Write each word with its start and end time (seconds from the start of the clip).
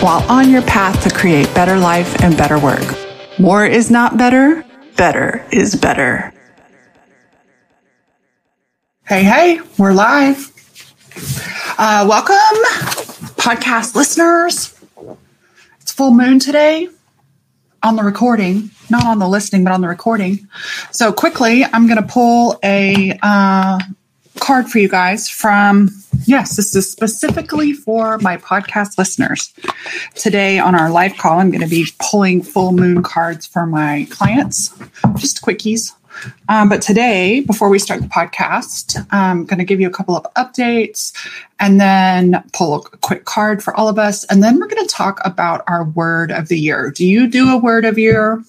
while 0.00 0.22
on 0.30 0.48
your 0.50 0.62
path 0.62 1.02
to 1.02 1.10
create 1.10 1.52
better 1.54 1.76
life 1.76 2.22
and 2.22 2.36
better 2.36 2.58
work. 2.58 2.84
More 3.38 3.66
is 3.66 3.90
not 3.90 4.16
better, 4.16 4.64
better 4.96 5.44
is 5.50 5.74
better. 5.74 6.32
Hey, 9.06 9.24
hey, 9.24 9.60
we're 9.76 9.92
live. 9.92 10.52
Uh, 11.78 12.06
welcome, 12.08 12.36
podcast 13.36 13.94
listeners. 13.96 14.78
It's 15.80 15.92
full 15.92 16.12
moon 16.12 16.38
today 16.38 16.88
on 17.82 17.96
the 17.96 18.02
recording, 18.02 18.70
not 18.90 19.04
on 19.04 19.18
the 19.18 19.28
listening, 19.28 19.64
but 19.64 19.72
on 19.72 19.80
the 19.80 19.88
recording. 19.88 20.46
So 20.92 21.12
quickly, 21.12 21.64
I'm 21.64 21.86
going 21.88 22.00
to 22.00 22.08
pull 22.08 22.58
a 22.62 23.18
uh, 23.22 23.80
card 24.38 24.68
for 24.68 24.78
you 24.78 24.88
guys 24.88 25.28
from, 25.28 25.88
yes, 26.28 26.56
this 26.56 26.76
is 26.76 26.90
specifically 26.90 27.72
for 27.72 28.18
my 28.18 28.36
podcast 28.36 28.98
listeners. 28.98 29.52
Today 30.14 30.58
on 30.58 30.74
our 30.74 30.90
live 30.90 31.16
call, 31.16 31.40
I'm 31.40 31.50
going 31.50 31.62
to 31.62 31.68
be 31.68 31.86
pulling 31.98 32.42
full 32.42 32.72
moon 32.72 33.02
cards 33.02 33.46
for 33.46 33.66
my 33.66 34.06
clients, 34.10 34.68
just 35.16 35.42
quickies. 35.42 35.92
Um, 36.48 36.68
but 36.68 36.82
today, 36.82 37.40
before 37.40 37.68
we 37.68 37.78
start 37.78 38.02
the 38.02 38.08
podcast, 38.08 39.06
I'm 39.10 39.46
going 39.46 39.58
to 39.58 39.64
give 39.64 39.80
you 39.80 39.86
a 39.86 39.92
couple 39.92 40.16
of 40.16 40.26
updates 40.34 41.12
and 41.60 41.80
then 41.80 42.42
pull 42.52 42.74
a 42.74 42.82
quick 42.98 43.24
card 43.24 43.62
for 43.62 43.74
all 43.74 43.88
of 43.88 43.98
us. 43.98 44.24
And 44.24 44.42
then 44.42 44.58
we're 44.58 44.66
going 44.66 44.86
to 44.86 44.92
talk 44.92 45.20
about 45.24 45.62
our 45.66 45.84
word 45.84 46.30
of 46.30 46.48
the 46.48 46.58
year. 46.58 46.90
Do 46.90 47.06
you 47.06 47.28
do 47.28 47.50
a 47.50 47.56
word 47.56 47.84
of 47.84 47.98
year? 47.98 48.42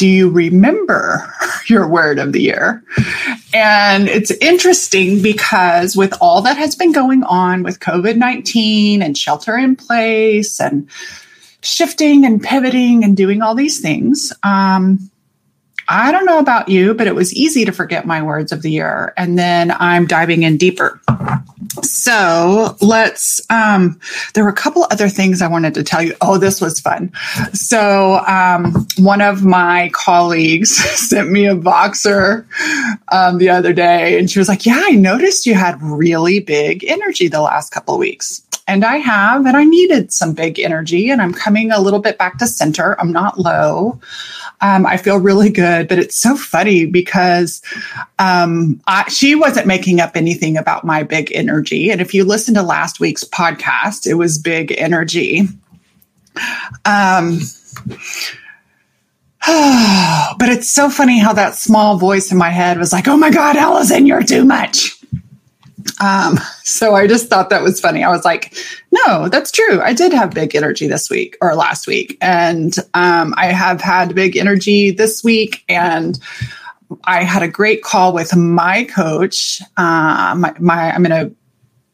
Do 0.00 0.08
you 0.08 0.30
remember 0.30 1.30
your 1.66 1.86
word 1.86 2.18
of 2.18 2.32
the 2.32 2.40
year? 2.40 2.82
And 3.52 4.08
it's 4.08 4.30
interesting 4.30 5.20
because 5.20 5.94
with 5.94 6.14
all 6.22 6.40
that 6.40 6.56
has 6.56 6.74
been 6.74 6.90
going 6.90 7.22
on 7.24 7.62
with 7.62 7.80
COVID 7.80 8.16
19 8.16 9.02
and 9.02 9.18
shelter 9.18 9.58
in 9.58 9.76
place 9.76 10.58
and 10.58 10.88
shifting 11.60 12.24
and 12.24 12.42
pivoting 12.42 13.04
and 13.04 13.14
doing 13.14 13.42
all 13.42 13.54
these 13.54 13.80
things, 13.80 14.32
um, 14.42 15.10
I 15.90 16.12
don't 16.12 16.24
know 16.24 16.38
about 16.38 16.68
you, 16.68 16.94
but 16.94 17.08
it 17.08 17.16
was 17.16 17.34
easy 17.34 17.64
to 17.64 17.72
forget 17.72 18.06
my 18.06 18.22
words 18.22 18.52
of 18.52 18.62
the 18.62 18.70
year. 18.70 19.12
And 19.16 19.36
then 19.36 19.72
I'm 19.72 20.06
diving 20.06 20.44
in 20.44 20.56
deeper. 20.56 21.00
So 21.82 22.76
let's, 22.80 23.40
um, 23.50 23.98
there 24.34 24.44
were 24.44 24.50
a 24.50 24.54
couple 24.54 24.86
other 24.92 25.08
things 25.08 25.42
I 25.42 25.48
wanted 25.48 25.74
to 25.74 25.82
tell 25.82 26.00
you. 26.00 26.14
Oh, 26.20 26.38
this 26.38 26.60
was 26.60 26.78
fun. 26.78 27.12
So, 27.52 28.24
um, 28.26 28.86
one 28.98 29.20
of 29.20 29.44
my 29.44 29.90
colleagues 29.92 30.76
sent 31.08 31.28
me 31.30 31.46
a 31.46 31.56
Voxer, 31.56 32.46
um, 33.10 33.38
the 33.38 33.50
other 33.50 33.72
day 33.72 34.16
and 34.16 34.30
she 34.30 34.38
was 34.38 34.48
like, 34.48 34.64
yeah, 34.64 34.80
I 34.80 34.92
noticed 34.92 35.44
you 35.44 35.54
had 35.54 35.82
really 35.82 36.38
big 36.38 36.84
energy 36.84 37.26
the 37.26 37.42
last 37.42 37.70
couple 37.70 37.94
of 37.94 38.00
weeks. 38.00 38.42
And 38.70 38.84
I 38.84 38.98
have, 38.98 39.46
and 39.46 39.56
I 39.56 39.64
needed 39.64 40.12
some 40.12 40.32
big 40.32 40.60
energy 40.60 41.10
and 41.10 41.20
I'm 41.20 41.34
coming 41.34 41.72
a 41.72 41.80
little 41.80 41.98
bit 41.98 42.18
back 42.18 42.38
to 42.38 42.46
center. 42.46 42.98
I'm 43.00 43.10
not 43.10 43.36
low. 43.36 43.98
Um, 44.60 44.86
I 44.86 44.96
feel 44.96 45.18
really 45.18 45.50
good, 45.50 45.88
but 45.88 45.98
it's 45.98 46.14
so 46.14 46.36
funny 46.36 46.86
because 46.86 47.62
um, 48.20 48.80
I, 48.86 49.08
she 49.08 49.34
wasn't 49.34 49.66
making 49.66 50.00
up 50.00 50.12
anything 50.14 50.56
about 50.56 50.84
my 50.84 51.02
big 51.02 51.32
energy. 51.34 51.90
And 51.90 52.00
if 52.00 52.14
you 52.14 52.22
listen 52.22 52.54
to 52.54 52.62
last 52.62 53.00
week's 53.00 53.24
podcast, 53.24 54.06
it 54.06 54.14
was 54.14 54.38
big 54.38 54.72
energy. 54.78 55.48
Um, 56.84 57.40
but 60.38 60.48
it's 60.48 60.68
so 60.68 60.90
funny 60.90 61.18
how 61.18 61.32
that 61.32 61.56
small 61.56 61.98
voice 61.98 62.30
in 62.30 62.38
my 62.38 62.50
head 62.50 62.78
was 62.78 62.92
like, 62.92 63.08
"Oh 63.08 63.16
my 63.16 63.30
God, 63.30 63.56
Allison, 63.56 64.06
you're 64.06 64.22
too 64.22 64.44
much." 64.44 64.99
Um, 66.00 66.38
so 66.64 66.94
I 66.94 67.06
just 67.06 67.28
thought 67.28 67.50
that 67.50 67.62
was 67.62 67.80
funny. 67.80 68.02
I 68.02 68.10
was 68.10 68.24
like, 68.24 68.54
no, 68.90 69.28
that's 69.28 69.52
true. 69.52 69.80
I 69.80 69.92
did 69.92 70.12
have 70.12 70.32
big 70.32 70.54
energy 70.56 70.88
this 70.88 71.08
week 71.10 71.36
or 71.40 71.54
last 71.54 71.86
week. 71.86 72.18
And 72.20 72.74
um, 72.94 73.34
I 73.36 73.46
have 73.46 73.80
had 73.80 74.14
big 74.14 74.36
energy 74.36 74.90
this 74.90 75.22
week. 75.22 75.64
And 75.68 76.18
I 77.04 77.22
had 77.22 77.42
a 77.42 77.48
great 77.48 77.82
call 77.82 78.12
with 78.12 78.34
my 78.34 78.84
coach. 78.84 79.60
Uh, 79.76 80.34
my, 80.36 80.54
my, 80.58 80.92
I'm 80.92 81.02
going 81.02 81.28
to 81.28 81.34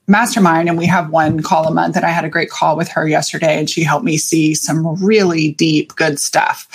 mastermind 0.06 0.68
and 0.68 0.78
we 0.78 0.86
have 0.86 1.10
one 1.10 1.42
call 1.42 1.66
a 1.66 1.74
month 1.74 1.96
and 1.96 2.04
i 2.04 2.10
had 2.10 2.24
a 2.24 2.28
great 2.28 2.50
call 2.50 2.76
with 2.76 2.88
her 2.88 3.08
yesterday 3.08 3.58
and 3.58 3.68
she 3.68 3.82
helped 3.82 4.04
me 4.04 4.16
see 4.16 4.54
some 4.54 4.86
really 5.04 5.52
deep 5.52 5.94
good 5.96 6.18
stuff. 6.20 6.68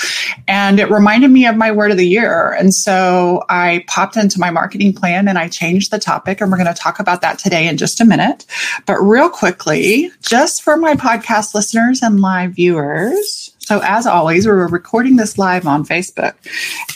And 0.48 0.80
it 0.80 0.90
reminded 0.90 1.30
me 1.30 1.46
of 1.46 1.56
my 1.56 1.72
word 1.72 1.92
of 1.92 1.98
the 1.98 2.08
year. 2.08 2.52
And 2.54 2.74
so 2.74 3.44
i 3.50 3.84
popped 3.88 4.18
into 4.18 4.40
my 4.40 4.50
marketing 4.50 4.94
plan 4.94 5.28
and 5.28 5.38
i 5.38 5.48
changed 5.48 5.92
the 5.92 6.00
topic 6.00 6.42
and 6.42 6.52
we're 6.52 6.58
going 6.58 6.74
to 6.74 6.82
talk 6.82 7.00
about 7.00 7.22
that 7.22 7.40
today 7.40 7.68
in 7.68 7.78
just 7.78 8.02
a 8.02 8.06
minute. 8.06 8.46
But 8.86 9.00
real 9.00 9.30
quickly 9.30 10.12
just 10.22 10.62
for 10.62 10.78
my 10.78 10.96
podcast 10.96 11.54
listeners 11.54 12.02
and 12.02 12.20
live 12.20 12.52
viewers 12.52 13.56
so 13.60 13.80
as 13.84 14.06
always 14.06 14.46
we're 14.46 14.68
recording 14.68 15.16
this 15.16 15.38
live 15.38 15.68
on 15.68 15.86
facebook 15.86 16.34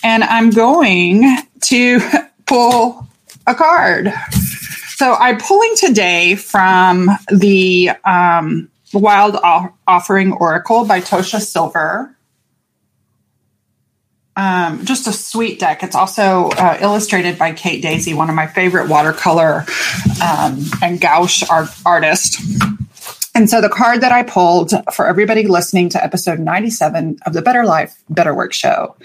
and 0.04 0.24
i'm 0.24 0.50
going 0.50 1.38
to 1.62 2.00
pull 2.46 3.08
a 3.48 3.56
card 3.56 4.12
so 4.96 5.14
I'm 5.14 5.38
pulling 5.38 5.74
today 5.76 6.36
from 6.36 7.10
the 7.30 7.92
um, 8.06 8.70
Wild 8.94 9.36
Offering 9.86 10.32
Oracle 10.32 10.86
by 10.86 11.02
Tosha 11.02 11.42
Silver. 11.42 12.16
Um, 14.38 14.86
just 14.86 15.06
a 15.08 15.12
sweet 15.12 15.60
deck. 15.60 15.84
It's 15.84 15.96
also 15.96 16.50
uh, 16.52 16.78
illustrated 16.80 17.38
by 17.38 17.52
Kate 17.52 17.82
Daisy, 17.82 18.14
one 18.14 18.30
of 18.30 18.36
my 18.36 18.48
favorite 18.48 18.88
watercolor 18.88 19.66
um, 20.24 20.64
and 20.82 21.02
gouache 21.02 21.46
art- 21.50 21.70
artists. 21.86 22.42
And 23.36 23.50
so 23.50 23.60
the 23.60 23.70
card 23.70 24.00
that 24.00 24.14
I 24.14 24.24
pulled 24.24 24.72
for 24.94 25.08
everybody 25.08 25.46
listening 25.46 25.90
to 25.90 26.02
episode 26.02 26.40
97 26.40 27.18
of 27.26 27.34
the 27.34 27.42
Better 27.42 27.66
Life, 27.66 28.02
Better 28.10 28.34
Work 28.34 28.54
show 28.54 28.96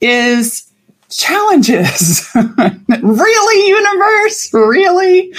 is 0.00 0.71
challenges. 1.16 2.28
really, 2.34 3.68
universe? 3.68 4.52
Really? 4.52 5.34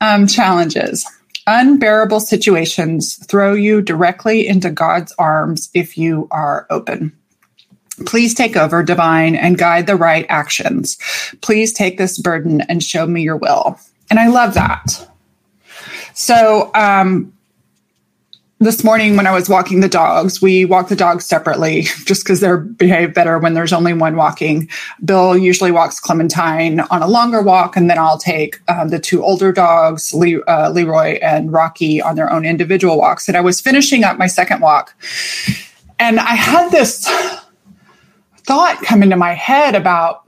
Um, 0.00 0.26
challenges. 0.26 1.06
Unbearable 1.46 2.20
situations 2.20 3.16
throw 3.26 3.54
you 3.54 3.80
directly 3.80 4.46
into 4.46 4.70
God's 4.70 5.14
arms 5.18 5.70
if 5.72 5.96
you 5.96 6.28
are 6.30 6.66
open. 6.70 7.12
Please 8.06 8.34
take 8.34 8.56
over, 8.56 8.82
divine, 8.82 9.34
and 9.34 9.58
guide 9.58 9.86
the 9.86 9.96
right 9.96 10.26
actions. 10.28 10.98
Please 11.40 11.72
take 11.72 11.98
this 11.98 12.18
burden 12.18 12.60
and 12.62 12.82
show 12.82 13.06
me 13.06 13.22
your 13.22 13.36
will. 13.36 13.78
And 14.10 14.18
I 14.18 14.28
love 14.28 14.54
that. 14.54 15.08
So, 16.14 16.70
um, 16.74 17.32
this 18.60 18.82
morning 18.82 19.16
when 19.16 19.26
I 19.26 19.32
was 19.32 19.48
walking 19.48 19.80
the 19.80 19.88
dogs, 19.88 20.42
we 20.42 20.64
walk 20.64 20.88
the 20.88 20.96
dogs 20.96 21.24
separately 21.24 21.82
just 22.04 22.24
because 22.24 22.40
they're 22.40 22.58
behave 22.58 23.14
better 23.14 23.38
when 23.38 23.54
there's 23.54 23.72
only 23.72 23.92
one 23.92 24.16
walking. 24.16 24.68
Bill 25.04 25.36
usually 25.36 25.70
walks 25.70 26.00
Clementine 26.00 26.80
on 26.80 27.02
a 27.02 27.06
longer 27.06 27.40
walk, 27.40 27.76
and 27.76 27.88
then 27.88 27.98
I'll 27.98 28.18
take 28.18 28.60
um, 28.68 28.88
the 28.88 28.98
two 28.98 29.22
older 29.22 29.52
dogs, 29.52 30.12
Le- 30.12 30.42
uh, 30.48 30.70
Leroy 30.70 31.18
and 31.22 31.52
Rocky, 31.52 32.02
on 32.02 32.16
their 32.16 32.32
own 32.32 32.44
individual 32.44 32.98
walks. 32.98 33.28
And 33.28 33.36
I 33.36 33.40
was 33.40 33.60
finishing 33.60 34.02
up 34.02 34.18
my 34.18 34.26
second 34.26 34.60
walk, 34.60 34.94
and 35.98 36.18
I 36.18 36.34
had 36.34 36.70
this 36.70 37.04
thought 38.38 38.82
come 38.82 39.02
into 39.02 39.16
my 39.16 39.34
head 39.34 39.74
about 39.74 40.24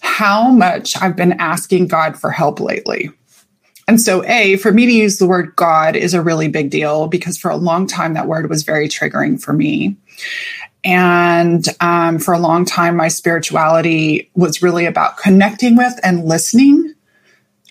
how 0.00 0.50
much 0.50 1.00
I've 1.00 1.16
been 1.16 1.34
asking 1.34 1.88
God 1.88 2.18
for 2.18 2.30
help 2.30 2.60
lately. 2.60 3.10
And 3.88 3.98
so, 3.98 4.22
A, 4.26 4.56
for 4.56 4.70
me 4.70 4.84
to 4.84 4.92
use 4.92 5.16
the 5.16 5.26
word 5.26 5.56
God 5.56 5.96
is 5.96 6.12
a 6.12 6.20
really 6.20 6.48
big 6.48 6.68
deal 6.68 7.08
because 7.08 7.38
for 7.38 7.50
a 7.50 7.56
long 7.56 7.86
time 7.86 8.14
that 8.14 8.28
word 8.28 8.50
was 8.50 8.62
very 8.62 8.86
triggering 8.86 9.42
for 9.42 9.54
me. 9.54 9.96
And 10.84 11.66
um, 11.80 12.18
for 12.18 12.34
a 12.34 12.38
long 12.38 12.66
time, 12.66 12.96
my 12.96 13.08
spirituality 13.08 14.30
was 14.34 14.62
really 14.62 14.84
about 14.84 15.16
connecting 15.16 15.74
with 15.74 15.98
and 16.04 16.26
listening 16.26 16.94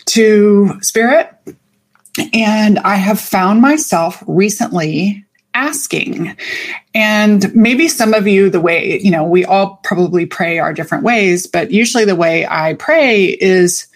to 0.07 0.79
spirit. 0.81 1.31
And 2.33 2.79
I 2.79 2.95
have 2.95 3.19
found 3.19 3.61
myself 3.61 4.23
recently 4.25 5.23
asking. 5.53 6.35
And 6.95 7.53
maybe 7.55 7.87
some 7.87 8.15
of 8.15 8.27
you, 8.27 8.49
the 8.49 8.59
way, 8.59 8.99
you 8.99 9.11
know, 9.11 9.23
we 9.23 9.45
all 9.45 9.79
probably 9.83 10.25
pray 10.25 10.57
our 10.57 10.73
different 10.73 11.03
ways, 11.03 11.45
but 11.45 11.71
usually 11.71 12.05
the 12.05 12.15
way 12.15 12.47
I 12.47 12.73
pray 12.73 13.25
is 13.25 13.87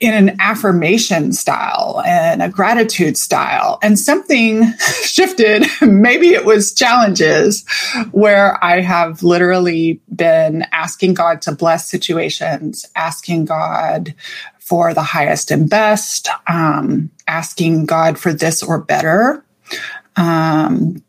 in 0.00 0.14
an 0.14 0.36
affirmation 0.40 1.32
style 1.32 2.02
and 2.06 2.42
a 2.42 2.48
gratitude 2.48 3.16
style. 3.16 3.78
And 3.82 3.98
something 3.98 4.72
shifted. 5.02 5.66
Maybe 5.82 6.28
it 6.30 6.44
was 6.44 6.72
challenges 6.72 7.64
where 8.10 8.62
I 8.62 8.80
have 8.80 9.22
literally 9.22 10.00
been 10.14 10.64
asking 10.72 11.14
God 11.14 11.42
to 11.42 11.52
bless 11.52 11.88
situations, 11.88 12.86
asking 12.96 13.46
God 13.46 14.14
for 14.58 14.94
the 14.94 15.02
highest 15.02 15.50
and 15.50 15.68
best, 15.68 16.28
um, 16.46 17.10
asking 17.28 17.86
God 17.86 18.18
for 18.18 18.32
this 18.32 18.62
or 18.62 18.78
better. 18.78 19.44
Um, 20.16 21.02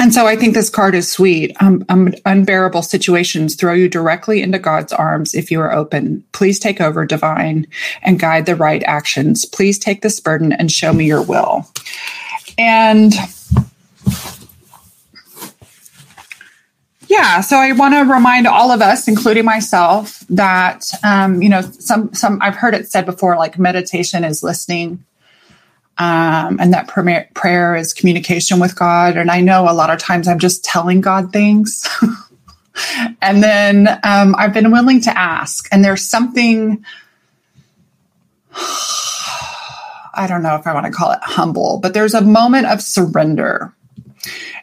and 0.00 0.14
so 0.14 0.26
I 0.26 0.34
think 0.34 0.54
this 0.54 0.70
card 0.70 0.94
is 0.94 1.12
sweet. 1.12 1.54
Um, 1.60 1.84
um, 1.90 2.14
unbearable 2.24 2.80
situations 2.80 3.54
throw 3.54 3.74
you 3.74 3.86
directly 3.86 4.40
into 4.40 4.58
God's 4.58 4.94
arms 4.94 5.34
if 5.34 5.50
you 5.50 5.60
are 5.60 5.70
open. 5.70 6.24
Please 6.32 6.58
take 6.58 6.80
over, 6.80 7.04
divine, 7.04 7.66
and 8.00 8.18
guide 8.18 8.46
the 8.46 8.56
right 8.56 8.82
actions. 8.84 9.44
Please 9.44 9.78
take 9.78 10.00
this 10.00 10.18
burden 10.18 10.54
and 10.54 10.72
show 10.72 10.94
me 10.94 11.04
your 11.04 11.22
will. 11.22 11.70
And 12.56 13.12
yeah, 17.08 17.42
so 17.42 17.58
I 17.58 17.72
want 17.72 17.92
to 17.92 18.10
remind 18.10 18.46
all 18.46 18.70
of 18.70 18.80
us, 18.80 19.06
including 19.06 19.44
myself, 19.44 20.24
that 20.30 20.90
um, 21.04 21.42
you 21.42 21.50
know 21.50 21.60
some 21.60 22.14
some 22.14 22.38
I've 22.40 22.56
heard 22.56 22.74
it 22.74 22.90
said 22.90 23.04
before, 23.04 23.36
like 23.36 23.58
meditation 23.58 24.24
is 24.24 24.42
listening 24.42 25.04
um, 26.00 26.58
and 26.58 26.72
that 26.72 26.88
prayer 26.88 27.76
is 27.76 27.92
communication 27.92 28.58
with 28.58 28.74
God. 28.74 29.18
And 29.18 29.30
I 29.30 29.42
know 29.42 29.70
a 29.70 29.74
lot 29.74 29.90
of 29.90 29.98
times 29.98 30.28
I'm 30.28 30.38
just 30.38 30.64
telling 30.64 31.02
God 31.02 31.30
things. 31.30 31.86
and 33.20 33.42
then 33.42 33.86
um, 34.02 34.34
I've 34.38 34.54
been 34.54 34.70
willing 34.70 35.02
to 35.02 35.16
ask. 35.16 35.68
And 35.70 35.84
there's 35.84 36.08
something, 36.08 36.82
I 38.54 40.24
don't 40.26 40.42
know 40.42 40.54
if 40.54 40.66
I 40.66 40.72
want 40.72 40.86
to 40.86 40.92
call 40.92 41.12
it 41.12 41.20
humble, 41.20 41.80
but 41.82 41.92
there's 41.92 42.14
a 42.14 42.22
moment 42.22 42.66
of 42.66 42.80
surrender. 42.80 43.74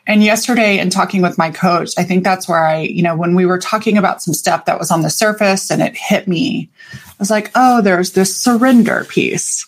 And 0.07 0.23
yesterday, 0.23 0.79
in 0.79 0.89
talking 0.89 1.21
with 1.21 1.37
my 1.37 1.51
coach, 1.51 1.91
I 1.99 2.03
think 2.03 2.23
that's 2.23 2.49
where 2.49 2.65
I, 2.65 2.79
you 2.79 3.03
know, 3.03 3.15
when 3.15 3.35
we 3.35 3.45
were 3.45 3.59
talking 3.59 3.99
about 3.99 4.23
some 4.23 4.33
stuff 4.33 4.65
that 4.65 4.79
was 4.79 4.89
on 4.89 5.03
the 5.03 5.11
surface 5.11 5.69
and 5.69 5.83
it 5.83 5.95
hit 5.95 6.27
me, 6.27 6.71
I 6.93 7.15
was 7.19 7.29
like, 7.29 7.51
oh, 7.53 7.83
there's 7.83 8.13
this 8.13 8.35
surrender 8.35 9.05
piece. 9.07 9.67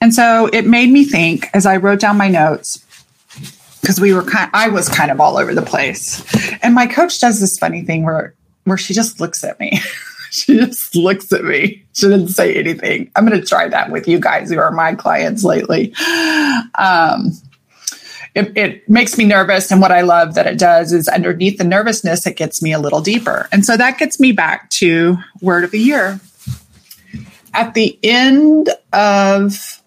And 0.00 0.14
so 0.14 0.48
it 0.52 0.66
made 0.66 0.90
me 0.90 1.04
think 1.04 1.48
as 1.54 1.66
I 1.66 1.76
wrote 1.76 2.00
down 2.00 2.16
my 2.16 2.28
notes, 2.28 2.84
because 3.80 4.00
we 4.00 4.12
were 4.12 4.22
kind 4.22 4.50
I 4.52 4.68
was 4.68 4.88
kind 4.88 5.10
of 5.10 5.20
all 5.20 5.38
over 5.38 5.54
the 5.54 5.62
place. 5.62 6.22
And 6.62 6.74
my 6.74 6.86
coach 6.86 7.20
does 7.20 7.40
this 7.40 7.58
funny 7.58 7.82
thing 7.82 8.04
where 8.04 8.34
where 8.64 8.76
she 8.76 8.94
just 8.94 9.20
looks 9.20 9.42
at 9.44 9.58
me. 9.58 9.80
she 10.30 10.56
just 10.56 10.94
looks 10.94 11.32
at 11.32 11.44
me. 11.44 11.84
She 11.94 12.06
didn't 12.06 12.28
say 12.28 12.54
anything. 12.54 13.10
I'm 13.16 13.26
going 13.26 13.40
to 13.40 13.46
try 13.46 13.68
that 13.68 13.90
with 13.90 14.06
you 14.06 14.20
guys 14.20 14.50
who 14.50 14.58
are 14.58 14.70
my 14.70 14.94
clients 14.94 15.42
lately. 15.42 15.94
Um, 16.74 17.32
it, 18.34 18.56
it, 18.56 18.88
makes 18.88 19.16
me 19.16 19.24
nervous. 19.24 19.70
And 19.72 19.80
what 19.80 19.90
I 19.90 20.02
love 20.02 20.34
that 20.34 20.46
it 20.46 20.58
does 20.58 20.92
is 20.92 21.08
underneath 21.08 21.58
the 21.58 21.64
nervousness, 21.64 22.26
it 22.26 22.36
gets 22.36 22.62
me 22.62 22.72
a 22.72 22.78
little 22.78 23.00
deeper. 23.00 23.48
And 23.50 23.64
so 23.64 23.76
that 23.76 23.98
gets 23.98 24.20
me 24.20 24.32
back 24.32 24.70
to 24.70 25.16
word 25.40 25.64
of 25.64 25.70
the 25.70 25.80
year. 25.80 26.20
At 27.54 27.74
the 27.74 27.98
end 28.04 28.68
of 28.92 29.77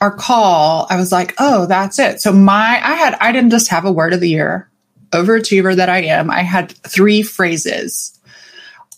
our 0.00 0.14
call, 0.14 0.86
I 0.90 0.96
was 0.96 1.12
like, 1.12 1.34
oh, 1.38 1.66
that's 1.66 1.98
it. 1.98 2.20
So 2.20 2.32
my, 2.32 2.80
I 2.82 2.94
had, 2.94 3.16
I 3.20 3.32
didn't 3.32 3.50
just 3.50 3.70
have 3.70 3.84
a 3.84 3.92
word 3.92 4.12
of 4.12 4.20
the 4.20 4.28
year, 4.28 4.70
overachiever 5.10 5.76
that 5.76 5.88
I 5.88 6.02
am. 6.02 6.30
I 6.30 6.42
had 6.42 6.72
three 6.72 7.22
phrases 7.22 8.18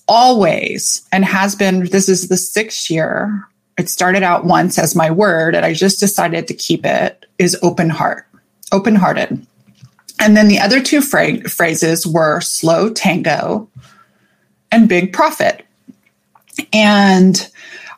always 0.09 1.07
and 1.13 1.25
has 1.25 1.55
been, 1.55 1.85
this 1.85 2.09
is 2.09 2.29
the 2.29 2.37
sixth 2.37 2.91
year. 2.91 3.47
It 3.79 3.91
started 3.91 4.23
out 4.23 4.47
once 4.47 4.79
as 4.79 4.97
my 4.97 5.11
word 5.11 5.55
and 5.55 5.65
I 5.67 5.75
just 5.75 6.01
decided 6.01 6.49
to 6.49 6.55
keep 6.55 6.87
it 6.87 7.27
is 7.39 7.57
open 7.63 7.91
heart, 7.91 8.27
open 8.73 8.95
hearted. 8.95 9.47
And 10.19 10.37
then 10.37 10.49
the 10.49 10.61
other 10.61 10.81
two 10.81 11.03
fra- 11.03 11.49
phrases 11.49 12.07
were 12.07 12.41
slow 12.41 12.89
tango 12.91 13.69
and 14.73 14.89
big 14.89 15.13
profit. 15.13 15.65
And 16.73 17.49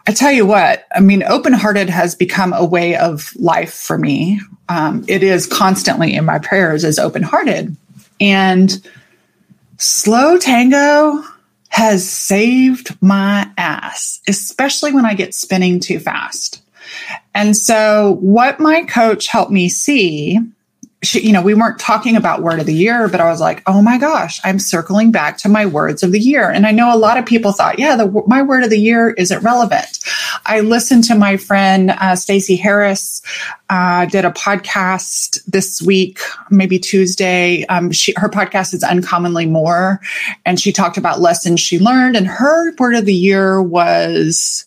I 0.08 0.12
tell 0.12 0.32
you 0.32 0.46
what, 0.46 0.86
I 0.90 1.00
mean, 1.00 1.22
open 1.22 1.52
hearted 1.52 1.90
has 1.90 2.14
become 2.14 2.54
a 2.54 2.64
way 2.64 2.96
of 2.96 3.36
life 3.36 3.74
for 3.74 3.98
me. 3.98 4.40
Um, 4.70 5.04
it 5.06 5.22
is 5.22 5.46
constantly 5.46 6.14
in 6.14 6.24
my 6.24 6.38
prayers 6.38 6.82
as 6.82 6.98
open 6.98 7.22
hearted. 7.22 7.76
And 8.18 8.88
slow 9.76 10.38
tango 10.38 11.22
has 11.68 12.08
saved 12.08 12.96
my 13.02 13.50
ass, 13.58 14.22
especially 14.26 14.92
when 14.92 15.04
I 15.04 15.12
get 15.12 15.34
spinning 15.34 15.78
too 15.78 16.00
fast. 16.00 16.62
And 17.34 17.54
so, 17.54 18.16
what 18.22 18.60
my 18.60 18.84
coach 18.84 19.26
helped 19.26 19.52
me 19.52 19.68
see 19.68 20.38
she, 21.02 21.20
you 21.20 21.32
know, 21.32 21.42
we 21.42 21.54
weren't 21.54 21.78
talking 21.78 22.16
about 22.16 22.42
word 22.42 22.58
of 22.58 22.66
the 22.66 22.74
year, 22.74 23.06
but 23.08 23.20
I 23.20 23.30
was 23.30 23.40
like, 23.40 23.62
oh 23.68 23.80
my 23.80 23.98
gosh, 23.98 24.40
I'm 24.42 24.58
circling 24.58 25.12
back 25.12 25.38
to 25.38 25.48
my 25.48 25.64
words 25.64 26.02
of 26.02 26.10
the 26.10 26.18
year. 26.18 26.50
And 26.50 26.66
I 26.66 26.72
know 26.72 26.92
a 26.92 26.98
lot 26.98 27.16
of 27.16 27.24
people 27.24 27.52
thought, 27.52 27.78
yeah, 27.78 27.94
the, 27.94 28.24
my 28.26 28.42
word 28.42 28.64
of 28.64 28.70
the 28.70 28.80
year 28.80 29.10
isn't 29.10 29.42
relevant. 29.44 30.00
I 30.44 30.60
listened 30.60 31.04
to 31.04 31.14
my 31.14 31.36
friend 31.36 31.90
uh, 31.92 32.16
Stacey 32.16 32.56
Harris 32.56 33.22
uh, 33.70 34.06
did 34.06 34.24
a 34.24 34.32
podcast 34.32 35.38
this 35.46 35.80
week, 35.80 36.18
maybe 36.50 36.80
Tuesday. 36.80 37.64
Um, 37.66 37.92
she, 37.92 38.12
her 38.16 38.28
podcast 38.28 38.74
is 38.74 38.82
uncommonly 38.82 39.46
more, 39.46 40.00
and 40.44 40.58
she 40.58 40.72
talked 40.72 40.96
about 40.96 41.20
lessons 41.20 41.60
she 41.60 41.78
learned. 41.78 42.16
And 42.16 42.26
her 42.26 42.74
word 42.76 42.96
of 42.96 43.04
the 43.04 43.14
year 43.14 43.62
was 43.62 44.64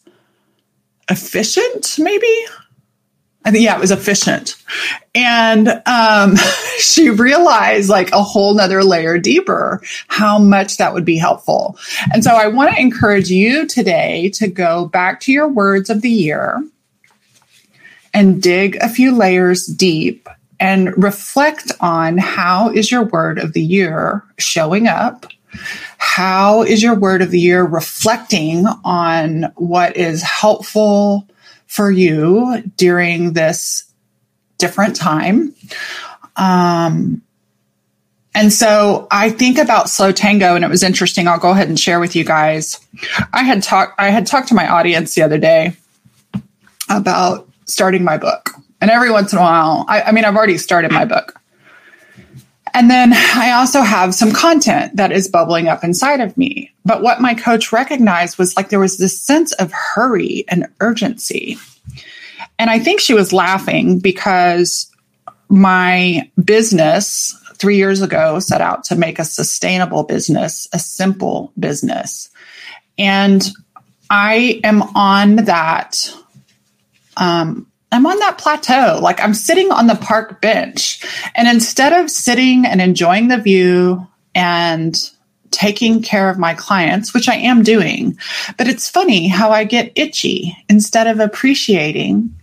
efficient, 1.09 1.95
maybe 1.99 2.27
I 3.43 3.51
think, 3.51 3.63
yeah, 3.63 3.75
it 3.75 3.81
was 3.81 3.91
efficient. 3.91 4.55
And 5.15 5.81
um, 5.87 6.35
she 6.77 7.09
realized 7.09 7.89
like 7.89 8.11
a 8.11 8.21
whole 8.21 8.53
nother 8.53 8.83
layer 8.83 9.17
deeper 9.17 9.81
how 10.07 10.37
much 10.37 10.77
that 10.77 10.93
would 10.93 11.05
be 11.05 11.17
helpful. 11.17 11.77
And 12.13 12.23
so 12.23 12.35
I 12.35 12.47
want 12.47 12.71
to 12.71 12.79
encourage 12.79 13.29
you 13.29 13.65
today 13.65 14.29
to 14.35 14.47
go 14.47 14.85
back 14.85 15.19
to 15.21 15.31
your 15.31 15.47
words 15.47 15.89
of 15.89 16.01
the 16.01 16.09
year 16.09 16.63
and 18.13 18.41
dig 18.41 18.75
a 18.75 18.89
few 18.89 19.15
layers 19.15 19.65
deep 19.65 20.29
and 20.59 20.95
reflect 21.01 21.71
on 21.79 22.19
how 22.19 22.69
is 22.69 22.91
your 22.91 23.05
word 23.05 23.39
of 23.39 23.53
the 23.53 23.63
year 23.63 24.23
showing 24.37 24.87
up? 24.87 25.25
How 25.97 26.61
is 26.61 26.83
your 26.83 26.95
word 26.95 27.21
of 27.21 27.31
the 27.31 27.39
year 27.39 27.63
reflecting 27.63 28.65
on 28.85 29.51
what 29.55 29.97
is 29.97 30.21
helpful? 30.21 31.27
For 31.71 31.89
you 31.89 32.61
during 32.75 33.31
this 33.31 33.85
different 34.57 34.93
time. 34.93 35.55
Um, 36.35 37.21
and 38.35 38.51
so 38.51 39.07
I 39.09 39.29
think 39.29 39.57
about 39.57 39.89
slow 39.89 40.11
tango 40.11 40.55
and 40.55 40.65
it 40.65 40.69
was 40.69 40.83
interesting. 40.83 41.29
I'll 41.29 41.39
go 41.39 41.51
ahead 41.51 41.69
and 41.69 41.79
share 41.79 42.01
with 42.01 42.13
you 42.13 42.25
guys. 42.25 42.77
I 43.31 43.43
had 43.43 43.63
talked, 43.63 43.97
I 43.97 44.09
had 44.09 44.27
talked 44.27 44.49
to 44.49 44.53
my 44.53 44.67
audience 44.67 45.15
the 45.15 45.21
other 45.21 45.37
day 45.37 45.77
about 46.89 47.47
starting 47.67 48.03
my 48.03 48.17
book. 48.17 48.49
And 48.81 48.91
every 48.91 49.09
once 49.09 49.31
in 49.31 49.39
a 49.39 49.41
while, 49.41 49.85
I, 49.87 50.01
I 50.01 50.11
mean, 50.11 50.25
I've 50.25 50.35
already 50.35 50.57
started 50.57 50.91
my 50.91 51.05
book. 51.05 51.39
And 52.73 52.89
then 52.89 53.13
I 53.13 53.51
also 53.51 53.81
have 53.81 54.15
some 54.15 54.31
content 54.31 54.95
that 54.95 55.11
is 55.11 55.27
bubbling 55.27 55.67
up 55.67 55.83
inside 55.83 56.21
of 56.21 56.37
me. 56.37 56.71
But 56.85 57.01
what 57.01 57.21
my 57.21 57.33
coach 57.33 57.71
recognized 57.71 58.37
was 58.37 58.55
like 58.55 58.69
there 58.69 58.79
was 58.79 58.97
this 58.97 59.19
sense 59.19 59.51
of 59.53 59.71
hurry 59.71 60.45
and 60.47 60.67
urgency. 60.79 61.57
And 62.57 62.69
I 62.69 62.79
think 62.79 62.99
she 62.99 63.13
was 63.13 63.33
laughing 63.33 63.99
because 63.99 64.89
my 65.49 66.29
business 66.43 67.37
three 67.55 67.77
years 67.77 68.01
ago 68.01 68.39
set 68.39 68.61
out 68.61 68.83
to 68.85 68.95
make 68.95 69.19
a 69.19 69.25
sustainable 69.25 70.03
business, 70.03 70.67
a 70.73 70.79
simple 70.79 71.51
business. 71.59 72.29
And 72.97 73.47
I 74.09 74.59
am 74.63 74.81
on 74.95 75.37
that 75.37 76.13
um, 77.17 77.70
I'm 77.91 78.05
on 78.05 78.19
that 78.19 78.37
plateau. 78.37 78.99
Like 79.01 79.21
I'm 79.21 79.33
sitting 79.33 79.71
on 79.71 79.87
the 79.87 79.95
park 79.95 80.41
bench. 80.41 81.03
And 81.35 81.47
instead 81.47 81.93
of 81.93 82.09
sitting 82.09 82.65
and 82.65 82.81
enjoying 82.81 83.27
the 83.27 83.37
view 83.37 84.07
and 84.33 84.95
taking 85.51 86.01
care 86.01 86.29
of 86.29 86.39
my 86.39 86.53
clients, 86.53 87.13
which 87.13 87.27
I 87.27 87.35
am 87.35 87.63
doing, 87.63 88.17
but 88.57 88.67
it's 88.67 88.89
funny 88.89 89.27
how 89.27 89.51
I 89.51 89.65
get 89.65 89.91
itchy 89.95 90.55
instead 90.69 91.07
of 91.07 91.19
appreciating 91.19 92.33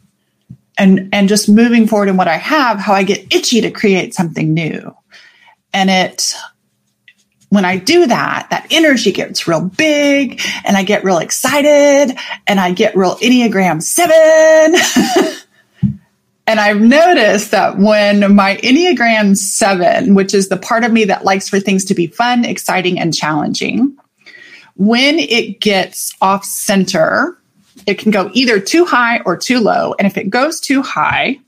and, 0.76 1.08
and 1.12 1.28
just 1.28 1.48
moving 1.48 1.86
forward 1.86 2.08
in 2.08 2.18
what 2.18 2.28
I 2.28 2.36
have, 2.36 2.78
how 2.78 2.92
I 2.92 3.02
get 3.02 3.34
itchy 3.34 3.62
to 3.62 3.70
create 3.70 4.14
something 4.14 4.52
new. 4.52 4.94
And 5.72 5.90
it 5.90 6.34
when 7.50 7.64
I 7.64 7.78
do 7.78 8.06
that, 8.06 8.48
that 8.50 8.66
energy 8.70 9.12
gets 9.12 9.48
real 9.48 9.62
big 9.62 10.40
and 10.64 10.76
I 10.76 10.82
get 10.82 11.04
real 11.04 11.18
excited 11.18 12.16
and 12.46 12.60
I 12.60 12.72
get 12.72 12.96
real 12.96 13.16
Enneagram 13.16 13.82
seven. 13.82 14.78
and 16.46 16.60
I've 16.60 16.80
noticed 16.80 17.52
that 17.52 17.78
when 17.78 18.34
my 18.34 18.56
Enneagram 18.56 19.36
seven, 19.36 20.14
which 20.14 20.34
is 20.34 20.48
the 20.48 20.58
part 20.58 20.84
of 20.84 20.92
me 20.92 21.04
that 21.06 21.24
likes 21.24 21.48
for 21.48 21.58
things 21.58 21.86
to 21.86 21.94
be 21.94 22.06
fun, 22.06 22.44
exciting, 22.44 23.00
and 23.00 23.14
challenging, 23.14 23.96
when 24.76 25.18
it 25.18 25.60
gets 25.60 26.14
off 26.20 26.44
center 26.44 27.36
It 27.86 27.98
can 27.98 28.10
go 28.10 28.30
either 28.34 28.60
too 28.60 28.84
high 28.84 29.20
or 29.24 29.36
too 29.36 29.60
low. 29.60 29.94
And 29.98 30.06
if 30.06 30.18
it 30.18 30.28
goes 30.28 30.60
too 30.60 30.82
high, 30.82 31.38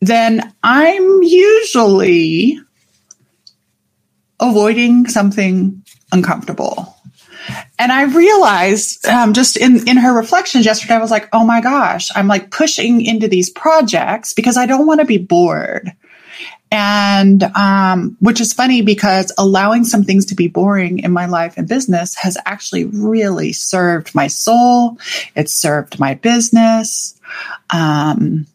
then 0.00 0.54
I'm 0.62 1.22
usually 1.22 2.60
avoiding 4.40 5.06
something 5.06 5.82
uncomfortable. 6.12 6.96
And 7.78 7.90
I 7.90 8.04
realized 8.04 9.06
um, 9.06 9.32
just 9.32 9.56
in, 9.56 9.88
in 9.88 9.96
her 9.96 10.12
reflections 10.12 10.66
yesterday, 10.66 10.94
I 10.94 10.98
was 10.98 11.10
like, 11.10 11.28
oh 11.32 11.44
my 11.44 11.60
gosh, 11.60 12.10
I'm 12.14 12.28
like 12.28 12.50
pushing 12.50 13.04
into 13.04 13.28
these 13.28 13.50
projects 13.50 14.34
because 14.34 14.56
I 14.56 14.66
don't 14.66 14.86
want 14.86 15.00
to 15.00 15.06
be 15.06 15.18
bored. 15.18 15.92
And 16.72 17.42
um, 17.42 18.16
which 18.20 18.40
is 18.40 18.52
funny 18.52 18.82
because 18.82 19.32
allowing 19.36 19.84
some 19.84 20.04
things 20.04 20.26
to 20.26 20.36
be 20.36 20.46
boring 20.46 21.00
in 21.00 21.10
my 21.10 21.26
life 21.26 21.54
and 21.56 21.66
business 21.66 22.14
has 22.16 22.38
actually 22.46 22.84
really 22.84 23.52
served 23.52 24.14
my 24.14 24.28
soul. 24.28 24.98
It's 25.34 25.52
served 25.52 25.98
my 25.98 26.14
business. 26.14 27.18
Um, 27.70 28.46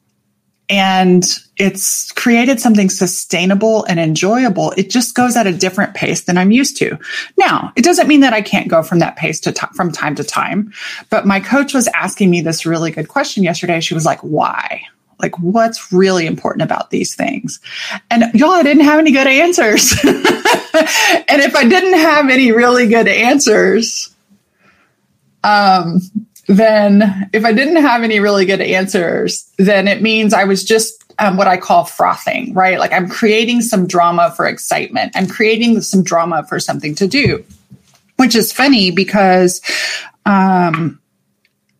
and 0.70 1.24
it's 1.58 2.12
created 2.14 2.60
something 2.60 2.90
sustainable 2.90 3.84
and 3.86 4.00
enjoyable. 4.00 4.72
It 4.78 4.90
just 4.90 5.16
goes 5.16 5.36
at 5.36 5.48
a 5.48 5.54
different 5.54 5.94
pace 5.94 6.24
than 6.24 6.38
I'm 6.38 6.52
used 6.52 6.78
to. 6.78 6.98
Now, 7.38 7.72
it 7.76 7.84
doesn't 7.84 8.08
mean 8.08 8.22
that 8.22 8.34
I 8.34 8.42
can't 8.42 8.68
go 8.68 8.82
from 8.84 9.00
that 9.00 9.16
pace 9.16 9.40
to 9.42 9.52
t- 9.52 9.68
from 9.74 9.92
time 9.92 10.16
to 10.16 10.24
time, 10.24 10.74
but 11.10 11.26
my 11.26 11.40
coach 11.40 11.74
was 11.74 11.88
asking 11.90 12.30
me 12.30 12.42
this 12.42 12.66
really 12.66 12.92
good 12.92 13.08
question 13.08 13.44
yesterday. 13.44 13.80
She 13.80 13.94
was 13.94 14.06
like, 14.06 14.20
"Why?" 14.22 14.82
Like, 15.20 15.40
what's 15.40 15.94
really 15.94 16.26
important 16.26 16.64
about 16.64 16.90
these 16.90 17.16
things? 17.16 17.60
And 18.12 18.34
y'all, 18.34 18.52
I 18.52 18.64
didn't 18.64 18.84
have 18.84 19.00
any 19.00 19.12
good 19.12 19.28
answers. 19.28 19.94
and 20.04 21.42
if 21.42 21.56
I 21.56 21.66
didn't 21.68 21.98
have 22.00 22.30
any 22.30 22.52
really 22.52 22.88
good 22.88 23.08
answers, 23.08 24.14
um, 25.44 26.02
then 26.48 27.30
if 27.34 27.44
I 27.44 27.54
didn't 27.54 27.78
have 27.78 28.04
any 28.04 28.20
really 28.20 28.46
good 28.46 28.62
answers, 28.62 29.50
then 29.58 29.88
it 29.88 30.02
means 30.02 30.34
I 30.34 30.44
was 30.44 30.64
just 30.64 31.04
um, 31.18 31.38
what 31.38 31.48
I 31.48 31.58
call 31.58 31.86
frothing, 31.86 32.54
right? 32.54 32.80
Like 32.80 32.92
I'm 32.92 33.10
creating 33.10 33.62
some 33.62 33.88
drama 33.88 34.34
for 34.36 34.46
excitement. 34.46 35.14
I'm 35.16 35.28
creating 35.28 35.82
some 35.82 36.04
drama 36.04 36.46
for 36.48 36.60
something 36.60 36.94
to 36.96 37.08
do, 37.08 37.44
which 38.18 38.36
is 38.36 38.52
funny 38.52 38.92
because 38.92 39.62
um, 40.25 41.00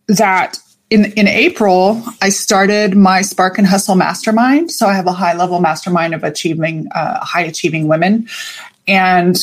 that 0.08 0.58
in 0.88 1.06
in 1.12 1.28
April 1.28 2.02
I 2.22 2.30
started 2.30 2.96
my 2.96 3.22
Spark 3.22 3.58
and 3.58 3.66
Hustle 3.66 3.96
Mastermind. 3.96 4.70
So 4.70 4.86
I 4.86 4.94
have 4.94 5.06
a 5.06 5.12
high 5.12 5.36
level 5.36 5.60
mastermind 5.60 6.14
of 6.14 6.24
achieving 6.24 6.88
uh, 6.94 7.24
high 7.24 7.42
achieving 7.42 7.88
women, 7.88 8.28
and 8.88 9.36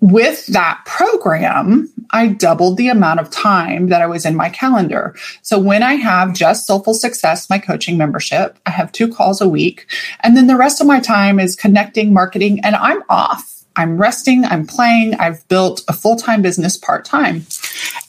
with 0.00 0.46
that 0.46 0.82
program, 0.86 1.92
I 2.10 2.28
doubled 2.28 2.76
the 2.76 2.88
amount 2.88 3.20
of 3.20 3.30
time 3.30 3.88
that 3.88 4.02
I 4.02 4.06
was 4.06 4.24
in 4.24 4.34
my 4.34 4.48
calendar. 4.48 5.14
So 5.42 5.58
when 5.58 5.82
I 5.82 5.94
have 5.94 6.32
just 6.32 6.66
Soulful 6.66 6.94
Success, 6.94 7.50
my 7.50 7.58
coaching 7.58 7.96
membership, 7.96 8.58
I 8.66 8.70
have 8.70 8.92
two 8.92 9.08
calls 9.08 9.40
a 9.40 9.48
week. 9.48 9.86
And 10.20 10.36
then 10.36 10.46
the 10.46 10.56
rest 10.56 10.80
of 10.80 10.86
my 10.86 11.00
time 11.00 11.38
is 11.38 11.54
connecting, 11.54 12.12
marketing, 12.12 12.60
and 12.64 12.74
I'm 12.76 13.02
off. 13.08 13.59
I'm 13.80 13.96
resting, 13.96 14.44
I'm 14.44 14.66
playing, 14.66 15.14
I've 15.14 15.46
built 15.48 15.82
a 15.88 15.94
full 15.94 16.16
time 16.16 16.42
business 16.42 16.76
part 16.76 17.06
time. 17.06 17.46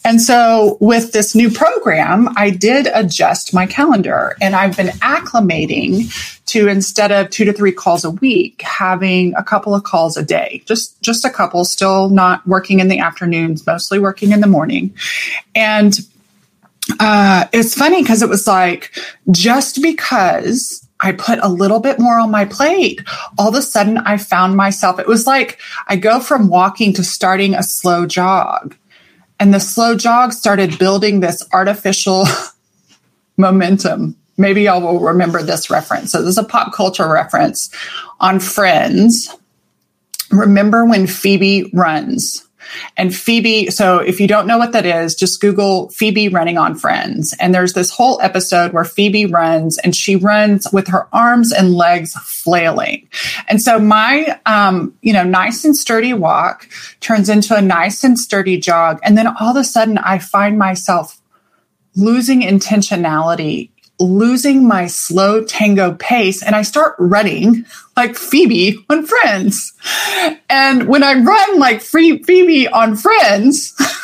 And 0.03 0.21
so 0.21 0.77
with 0.81 1.13
this 1.13 1.33
new 1.33 1.49
program, 1.49 2.27
I 2.35 2.49
did 2.49 2.87
adjust 2.93 3.53
my 3.53 3.65
calendar 3.65 4.35
and 4.41 4.53
I've 4.53 4.75
been 4.75 4.87
acclimating 4.99 6.11
to 6.47 6.67
instead 6.67 7.13
of 7.13 7.29
two 7.29 7.45
to 7.45 7.53
three 7.53 7.71
calls 7.71 8.03
a 8.03 8.09
week, 8.09 8.61
having 8.63 9.33
a 9.35 9.43
couple 9.43 9.73
of 9.73 9.83
calls 9.83 10.17
a 10.17 10.23
day, 10.23 10.61
just, 10.65 11.01
just 11.01 11.23
a 11.23 11.29
couple, 11.29 11.63
still 11.63 12.09
not 12.09 12.45
working 12.45 12.81
in 12.81 12.89
the 12.89 12.99
afternoons, 12.99 13.65
mostly 13.65 13.97
working 13.97 14.33
in 14.33 14.41
the 14.41 14.47
morning. 14.47 14.93
And 15.55 15.97
uh, 16.99 17.45
it's 17.53 17.75
funny 17.75 18.01
because 18.01 18.21
it 18.21 18.27
was 18.27 18.45
like 18.45 18.93
just 19.29 19.81
because 19.81 20.85
I 21.01 21.11
put 21.11 21.39
a 21.41 21.49
little 21.49 21.79
bit 21.79 21.99
more 21.99 22.19
on 22.19 22.31
my 22.31 22.45
plate, 22.45 23.01
all 23.37 23.49
of 23.49 23.55
a 23.55 23.61
sudden 23.61 23.97
I 23.97 24.17
found 24.17 24.55
myself, 24.55 24.99
it 24.99 25.07
was 25.07 25.25
like 25.25 25.59
I 25.87 25.95
go 25.95 26.19
from 26.19 26.47
walking 26.47 26.93
to 26.93 27.03
starting 27.03 27.55
a 27.55 27.63
slow 27.63 28.05
jog. 28.05 28.75
And 29.39 29.53
the 29.53 29.59
slow 29.59 29.97
jog 29.97 30.33
started 30.33 30.77
building 30.77 31.19
this 31.19 31.43
artificial 31.51 32.25
momentum. 33.37 34.15
Maybe 34.37 34.63
y'all 34.63 34.81
will 34.81 34.99
remember 34.99 35.41
this 35.41 35.69
reference. 35.69 36.11
So, 36.11 36.19
this 36.19 36.29
is 36.29 36.37
a 36.37 36.43
pop 36.43 36.73
culture 36.73 37.09
reference 37.09 37.73
on 38.19 38.39
Friends. 38.39 39.35
Remember 40.29 40.85
when 40.85 41.07
Phoebe 41.07 41.71
runs? 41.73 42.47
And 42.97 43.15
Phoebe, 43.15 43.69
so 43.69 43.99
if 43.99 44.19
you 44.19 44.27
don't 44.27 44.47
know 44.47 44.57
what 44.57 44.71
that 44.73 44.85
is, 44.85 45.15
just 45.15 45.41
Google 45.41 45.89
Phoebe 45.89 46.29
running 46.29 46.57
on 46.57 46.75
Friends. 46.75 47.35
And 47.39 47.53
there's 47.53 47.73
this 47.73 47.89
whole 47.89 48.19
episode 48.21 48.73
where 48.73 48.85
Phoebe 48.85 49.25
runs 49.25 49.77
and 49.79 49.95
she 49.95 50.15
runs 50.15 50.67
with 50.71 50.87
her 50.87 51.07
arms 51.13 51.51
and 51.51 51.73
legs 51.73 52.13
flailing. 52.13 53.09
And 53.47 53.61
so 53.61 53.79
my, 53.79 54.39
um, 54.45 54.93
you 55.01 55.13
know, 55.13 55.23
nice 55.23 55.65
and 55.65 55.75
sturdy 55.75 56.13
walk 56.13 56.69
turns 56.99 57.29
into 57.29 57.55
a 57.55 57.61
nice 57.61 58.03
and 58.03 58.17
sturdy 58.19 58.57
jog. 58.57 58.99
And 59.03 59.17
then 59.17 59.27
all 59.27 59.49
of 59.49 59.57
a 59.57 59.63
sudden 59.63 59.97
I 59.97 60.19
find 60.19 60.57
myself 60.57 61.21
losing 61.95 62.41
intentionality 62.41 63.70
losing 64.01 64.67
my 64.67 64.87
slow 64.87 65.43
tango 65.43 65.93
pace 65.93 66.41
and 66.43 66.55
I 66.55 66.63
start 66.63 66.95
running 66.97 67.65
like 67.95 68.15
Phoebe 68.15 68.83
on 68.89 69.05
Friends. 69.05 69.73
And 70.49 70.87
when 70.87 71.03
I 71.03 71.13
run 71.13 71.59
like 71.59 71.81
Phoebe 71.81 72.67
on 72.67 72.95
Friends, 72.95 73.73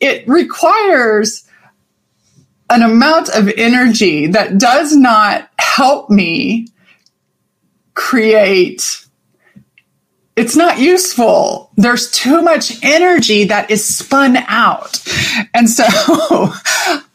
it 0.00 0.26
requires 0.28 1.44
an 2.70 2.82
amount 2.82 3.30
of 3.30 3.48
energy 3.56 4.28
that 4.28 4.58
does 4.58 4.94
not 4.94 5.48
help 5.58 6.10
me 6.10 6.68
create 7.94 9.04
it's 10.38 10.54
not 10.54 10.78
useful. 10.78 11.72
There's 11.76 12.12
too 12.12 12.42
much 12.42 12.84
energy 12.84 13.44
that 13.46 13.72
is 13.72 13.84
spun 13.84 14.36
out. 14.36 15.02
And 15.52 15.68
so, 15.68 15.84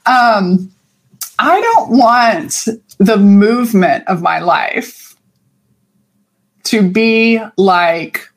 um, 0.05 0.74
I 1.40 1.60
don't 1.62 1.98
want 1.98 2.68
the 2.98 3.18
movement 3.18 4.08
of 4.08 4.22
my 4.22 4.40
life 4.40 5.16
to 6.66 6.88
be 6.90 7.40
like 7.58 8.30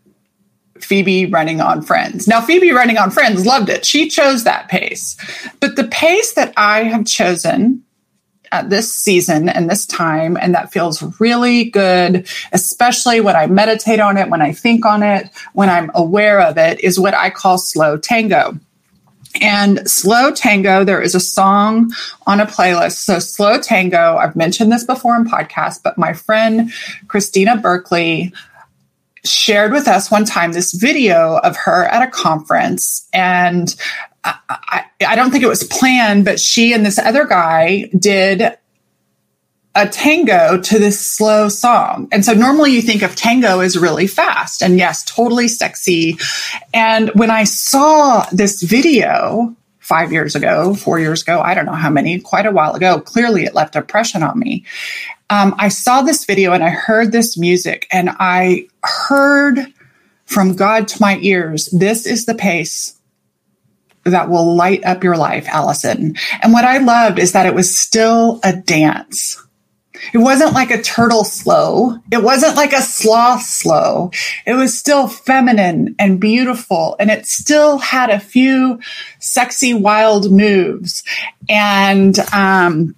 Phoebe 0.81 1.27
running 1.27 1.61
on 1.61 1.83
Friends. 1.83 2.27
Now, 2.29 2.41
Phoebe 2.41 2.73
running 2.73 2.99
on 2.99 3.11
Friends 3.11 3.47
loved 3.47 3.69
it. 3.69 3.85
She 3.85 4.09
chose 4.09 4.45
that 4.45 4.69
pace. 4.69 5.17
But 5.61 5.77
the 5.77 5.89
pace 5.89 6.35
that 6.35 6.53
I 6.57 6.85
have 6.85 7.07
chosen 7.07 7.83
at 8.53 8.71
this 8.71 8.93
season 8.93 9.49
and 9.49 9.69
this 9.69 9.87
time, 9.87 10.37
and 10.41 10.55
that 10.55 10.73
feels 10.73 11.03
really 11.21 11.65
good, 11.65 12.29
especially 12.53 13.21
when 13.21 13.37
I 13.37 13.47
meditate 13.47 14.01
on 14.01 14.17
it, 14.17 14.31
when 14.31 14.43
I 14.43 14.53
think 14.53 14.87
on 14.87 15.03
it, 15.03 15.29
when 15.53 15.69
I'm 15.69 15.91
aware 15.95 16.41
of 16.41 16.57
it, 16.57 16.81
is 16.81 16.99
what 16.99 17.15
I 17.15 17.31
call 17.31 17.59
slow 17.59 17.97
tango. 17.97 18.59
And 19.41 19.89
Slow 19.89 20.33
Tango, 20.33 20.85
there 20.85 21.01
is 21.01 21.15
a 21.15 21.21
song 21.21 21.91
on 22.27 22.41
a 22.41 22.47
playlist. 22.47 22.99
So 22.99 23.19
Slow 23.19 23.61
Tango, 23.61 24.17
I've 24.17 24.37
mentioned 24.37 24.73
this 24.73 24.85
before 24.85 25.17
in 25.17 25.25
podcasts, 25.25 25.83
but 25.83 25.99
my 25.99 26.13
friend 26.13 26.71
Christina 27.09 27.57
Berkeley 27.57 28.33
shared 29.25 29.73
with 29.73 29.89
us 29.89 30.11
one 30.11 30.25
time 30.25 30.53
this 30.53 30.73
video 30.73 31.39
of 31.39 31.57
her 31.57 31.85
at 31.87 32.03
a 32.03 32.11
conference 32.11 33.09
and 33.13 33.75
I, 34.23 34.39
I, 34.49 34.85
I 35.07 35.17
don't 35.17 35.31
think 35.31 35.45
it 35.45 35.49
was 35.49 35.65
planned, 35.65 36.25
but 36.25 36.41
she 36.41 36.73
and 36.73 36.85
this 36.85 36.99
other 36.99 37.27
guy 37.27 37.91
did 37.97 38.57
a 39.77 39.87
tango 39.87 40.59
to 40.61 40.79
this 40.79 40.99
slow 40.99 41.49
song. 41.49 42.09
And 42.11 42.25
so 42.25 42.33
normally 42.33 42.73
you 42.73 42.81
think 42.81 43.03
of 43.03 43.15
tango 43.15 43.61
as 43.61 43.77
really 43.77 44.07
fast 44.07 44.63
and 44.63 44.79
yes, 44.79 45.05
totally 45.05 45.49
sexy. 45.49 46.19
And 46.73 47.11
when 47.11 47.31
I 47.31 47.45
saw 47.45 48.27
this 48.33 48.63
video 48.63 49.55
five 49.81 50.13
years 50.13 50.35
ago, 50.35 50.75
four 50.75 50.99
years 50.99 51.23
ago, 51.23 51.41
I 51.41 51.55
don't 51.55 51.67
know 51.67 51.73
how 51.73 51.91
many, 51.91 52.19
quite 52.19 52.47
a 52.47 52.51
while 52.51 52.75
ago, 52.75 53.01
clearly 53.01 53.45
it 53.45 53.55
left 53.55 53.77
impression 53.77 54.23
on 54.23 54.39
me. 54.39 54.65
Um, 55.29 55.55
I 55.59 55.69
saw 55.69 56.03
this 56.03 56.25
video 56.25 56.53
and 56.53 56.65
I 56.65 56.71
heard 56.71 57.13
this 57.13 57.37
music 57.37 57.87
and 57.93 58.11
I 58.19 58.69
heard 58.83 59.59
from 60.25 60.57
God 60.57 60.89
to 60.89 61.03
my 61.03 61.19
ears, 61.21 61.67
this 61.67 62.07
is 62.07 62.27
the 62.27 62.35
pace 62.35 62.99
that 64.05 64.31
will 64.31 64.55
light 64.55 64.85
up 64.85 65.05
your 65.05 65.17
life, 65.17 65.47
Allison. 65.49 66.15
And 66.43 66.53
what 66.53 66.65
I 66.65 66.79
loved 66.79 67.19
is 67.19 67.33
that 67.33 67.47
it 67.47 67.55
was 67.55 67.77
still 67.77 68.41
a 68.43 68.55
dance. 68.55 69.43
It 70.13 70.19
wasn't 70.19 70.53
like 70.53 70.71
a 70.71 70.83
turtle 70.83 71.25
slow. 71.25 71.99
It 72.11 72.23
wasn't 72.23 72.57
like 72.57 72.73
a 72.73 72.83
sloth 72.83 73.43
slow. 73.43 74.11
It 74.47 74.55
was 74.55 74.77
still 74.77 75.09
feminine 75.09 75.95
and 75.99 76.21
beautiful. 76.21 76.97
And 76.99 77.11
it 77.11 77.27
still 77.27 77.79
had 77.79 78.11
a 78.11 78.21
few 78.21 78.81
sexy, 79.19 79.75
wild 79.75 80.31
moves. 80.31 81.03
And, 81.49 82.19
um, 82.33 82.95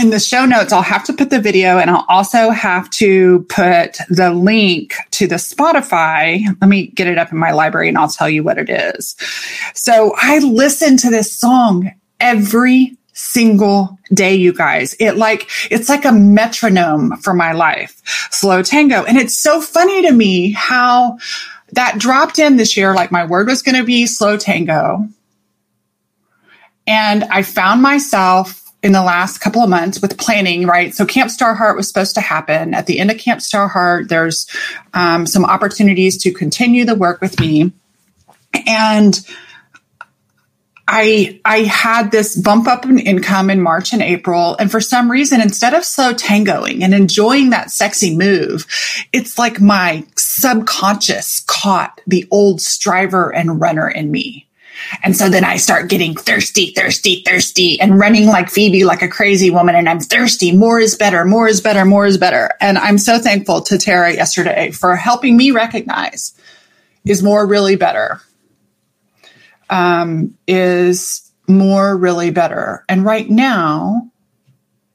in 0.00 0.10
the 0.10 0.20
show 0.20 0.46
notes, 0.46 0.72
I'll 0.72 0.82
have 0.82 1.04
to 1.04 1.12
put 1.12 1.30
the 1.30 1.40
video 1.40 1.78
and 1.78 1.90
I'll 1.90 2.06
also 2.08 2.50
have 2.50 2.88
to 2.90 3.44
put 3.48 3.98
the 4.08 4.32
link 4.32 4.94
to 5.12 5.26
the 5.26 5.34
Spotify. 5.34 6.44
Let 6.60 6.68
me 6.68 6.86
get 6.86 7.08
it 7.08 7.18
up 7.18 7.30
in 7.30 7.38
my 7.38 7.52
library 7.52 7.88
and 7.88 7.98
I'll 7.98 8.08
tell 8.08 8.28
you 8.28 8.42
what 8.42 8.58
it 8.58 8.70
is. 8.70 9.16
So 9.74 10.14
I 10.16 10.38
listened 10.38 11.00
to 11.00 11.10
this 11.10 11.32
song 11.32 11.92
every 12.20 12.96
single 13.22 13.98
day, 14.12 14.34
you 14.34 14.52
guys. 14.52 14.94
It 14.98 15.16
like, 15.16 15.48
it's 15.70 15.88
like 15.88 16.04
a 16.04 16.12
metronome 16.12 17.16
for 17.18 17.32
my 17.32 17.52
life, 17.52 18.02
slow 18.30 18.62
tango. 18.62 19.04
And 19.04 19.16
it's 19.16 19.40
so 19.40 19.60
funny 19.60 20.02
to 20.02 20.12
me 20.12 20.50
how 20.50 21.18
that 21.72 21.98
dropped 21.98 22.38
in 22.38 22.56
this 22.56 22.76
year. 22.76 22.94
Like 22.94 23.12
my 23.12 23.24
word 23.24 23.46
was 23.46 23.62
going 23.62 23.76
to 23.76 23.84
be 23.84 24.06
slow 24.06 24.36
tango. 24.36 25.08
And 26.86 27.24
I 27.24 27.42
found 27.42 27.80
myself 27.80 28.58
in 28.82 28.90
the 28.90 29.02
last 29.02 29.38
couple 29.38 29.62
of 29.62 29.70
months 29.70 30.02
with 30.02 30.18
planning, 30.18 30.66
right? 30.66 30.92
So 30.92 31.06
Camp 31.06 31.30
Star 31.30 31.54
Heart 31.54 31.76
was 31.76 31.86
supposed 31.86 32.16
to 32.16 32.20
happen. 32.20 32.74
At 32.74 32.86
the 32.86 32.98
end 32.98 33.12
of 33.12 33.18
Camp 33.18 33.40
Star 33.40 33.68
Heart, 33.68 34.08
there's 34.08 34.48
um, 34.92 35.26
some 35.26 35.44
opportunities 35.44 36.18
to 36.24 36.32
continue 36.32 36.84
the 36.84 36.96
work 36.96 37.20
with 37.20 37.38
me. 37.38 37.72
And 38.66 39.18
I 40.88 41.40
I 41.44 41.60
had 41.60 42.10
this 42.10 42.36
bump 42.36 42.66
up 42.66 42.84
in 42.84 42.98
income 42.98 43.50
in 43.50 43.60
March 43.60 43.92
and 43.92 44.02
April, 44.02 44.56
and 44.58 44.70
for 44.70 44.80
some 44.80 45.10
reason, 45.10 45.40
instead 45.40 45.74
of 45.74 45.84
slow 45.84 46.12
tangoing 46.12 46.82
and 46.82 46.92
enjoying 46.92 47.50
that 47.50 47.70
sexy 47.70 48.16
move, 48.16 48.66
it's 49.12 49.38
like 49.38 49.60
my 49.60 50.04
subconscious 50.16 51.40
caught 51.46 52.00
the 52.06 52.26
old 52.30 52.60
striver 52.60 53.32
and 53.34 53.60
runner 53.60 53.88
in 53.88 54.10
me. 54.10 54.48
And 55.02 55.16
so 55.16 55.28
then 55.28 55.44
I 55.44 55.56
start 55.56 55.88
getting 55.88 56.14
thirsty, 56.14 56.72
thirsty, 56.72 57.22
thirsty 57.24 57.80
and 57.80 57.98
running 57.98 58.26
like 58.26 58.50
Phoebe, 58.50 58.84
like 58.84 59.02
a 59.02 59.08
crazy 59.08 59.50
woman. 59.50 59.74
And 59.74 59.88
I'm 59.88 60.00
thirsty. 60.00 60.52
More 60.52 60.80
is 60.80 60.96
better. 60.96 61.24
More 61.24 61.46
is 61.46 61.60
better. 61.60 61.84
More 61.84 62.06
is 62.06 62.18
better. 62.18 62.50
And 62.60 62.78
I'm 62.78 62.98
so 62.98 63.18
thankful 63.18 63.60
to 63.62 63.78
Tara 63.78 64.12
yesterday 64.12 64.70
for 64.70 64.96
helping 64.96 65.36
me 65.36 65.50
recognize 65.50 66.34
is 67.04 67.22
more 67.22 67.46
really 67.46 67.76
better. 67.76 68.20
Um, 69.72 70.36
is 70.46 71.32
more 71.48 71.96
really 71.96 72.30
better. 72.30 72.84
And 72.88 73.04
right 73.04 73.28
now, 73.28 74.10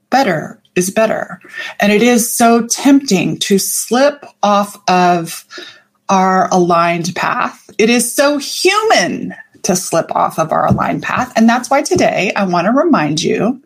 better 0.09 0.61
is 0.75 0.91
better. 0.91 1.41
And 1.79 1.91
it 1.91 2.03
is 2.03 2.31
so 2.31 2.67
tempting 2.67 3.39
to 3.39 3.57
slip 3.57 4.23
off 4.43 4.77
of 4.87 5.45
our 6.09 6.47
aligned 6.51 7.15
path. 7.15 7.69
It 7.77 7.89
is 7.89 8.13
so 8.13 8.37
human 8.37 9.33
to 9.63 9.75
slip 9.75 10.15
off 10.15 10.39
of 10.39 10.51
our 10.51 10.67
aligned 10.67 11.03
path. 11.03 11.33
And 11.35 11.49
that's 11.49 11.69
why 11.69 11.81
today 11.81 12.31
I 12.35 12.45
want 12.45 12.65
to 12.65 12.71
remind 12.71 13.21
you 13.21 13.61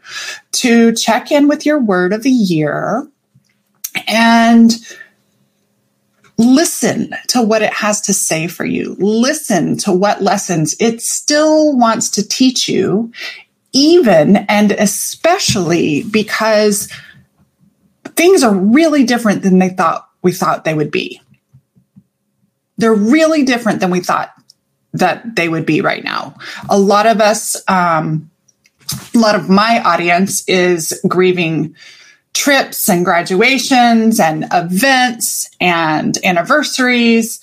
to 0.54 0.94
check 0.96 1.32
in 1.32 1.48
with 1.48 1.66
your 1.66 1.80
word 1.80 2.14
of 2.14 2.24
the 2.24 2.32
year 2.32 3.08
and 4.08 4.72
listen 6.38 7.14
to 7.30 7.42
what 7.42 7.62
it 7.62 7.74
has 7.74 8.02
to 8.02 8.14
say 8.14 8.48
for 8.48 8.66
you. 8.66 8.96
Listen 9.00 9.78
to 9.78 9.92
what 9.92 10.22
lessons 10.22 10.76
it 10.80 11.02
still 11.02 11.78
wants 11.78 12.10
to 12.12 12.28
teach 12.28 12.68
you, 12.68 13.12
even 13.74 14.38
and 14.38 14.72
especially 14.72 16.04
because 16.04 16.92
things 18.16 18.44
are 18.44 18.54
really 18.54 19.04
different 19.04 19.44
than 19.44 19.60
they 19.60 19.70
thought 19.70 20.08
we 20.22 20.32
thought 20.32 20.66
they 20.66 20.74
would 20.74 20.92
be. 20.92 21.22
They're 22.78 22.94
really 22.94 23.44
different 23.44 23.80
than 23.80 23.92
we 23.92 24.00
thought 24.00 24.32
that 24.94 25.36
they 25.36 25.48
would 25.48 25.66
be 25.66 25.82
right 25.82 26.04
now. 26.04 26.36
A 26.70 26.78
lot 26.78 27.06
of 27.06 27.22
us, 27.22 27.62
um, 27.68 28.30
a 29.16 29.20
lot 29.20 29.36
of 29.36 29.50
my 29.50 29.82
audience 29.84 30.48
is 30.48 31.00
grieving 31.08 31.76
trips 32.34 32.90
and 32.90 33.04
graduations 33.04 34.20
and 34.20 34.46
events 34.52 35.50
and 35.60 36.18
anniversaries. 36.24 37.42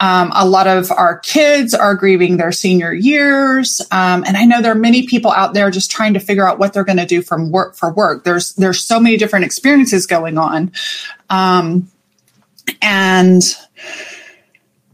Um, 0.00 0.30
a 0.34 0.46
lot 0.46 0.68
of 0.68 0.92
our 0.92 1.18
kids 1.18 1.74
are 1.74 1.96
grieving 1.96 2.36
their 2.36 2.52
senior 2.52 2.92
years. 2.92 3.80
Um, 3.90 4.24
and 4.24 4.36
I 4.36 4.44
know 4.44 4.62
there 4.62 4.72
are 4.72 4.76
many 4.76 5.06
people 5.06 5.32
out 5.32 5.54
there 5.54 5.70
just 5.70 5.90
trying 5.90 6.14
to 6.14 6.20
figure 6.20 6.48
out 6.48 6.58
what 6.58 6.72
they're 6.72 6.84
going 6.84 6.98
to 6.98 7.06
do 7.06 7.20
from 7.20 7.50
work 7.50 7.74
for 7.74 7.92
work. 7.92 8.22
There's, 8.22 8.54
there's 8.54 8.80
so 8.80 9.00
many 9.00 9.16
different 9.16 9.44
experiences 9.44 10.06
going 10.06 10.38
on. 10.38 10.72
Um, 11.28 11.90
and, 12.80 13.42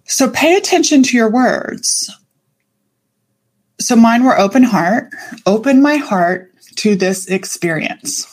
so 0.06 0.30
pay 0.30 0.54
attention 0.54 1.02
to 1.02 1.16
your 1.16 1.30
words. 1.30 2.14
So 3.80 3.96
mine 3.96 4.24
were 4.24 4.38
open 4.38 4.62
heart, 4.62 5.08
open 5.46 5.82
my 5.82 5.96
heart 5.96 6.52
to 6.76 6.94
this 6.94 7.26
experience. 7.26 8.26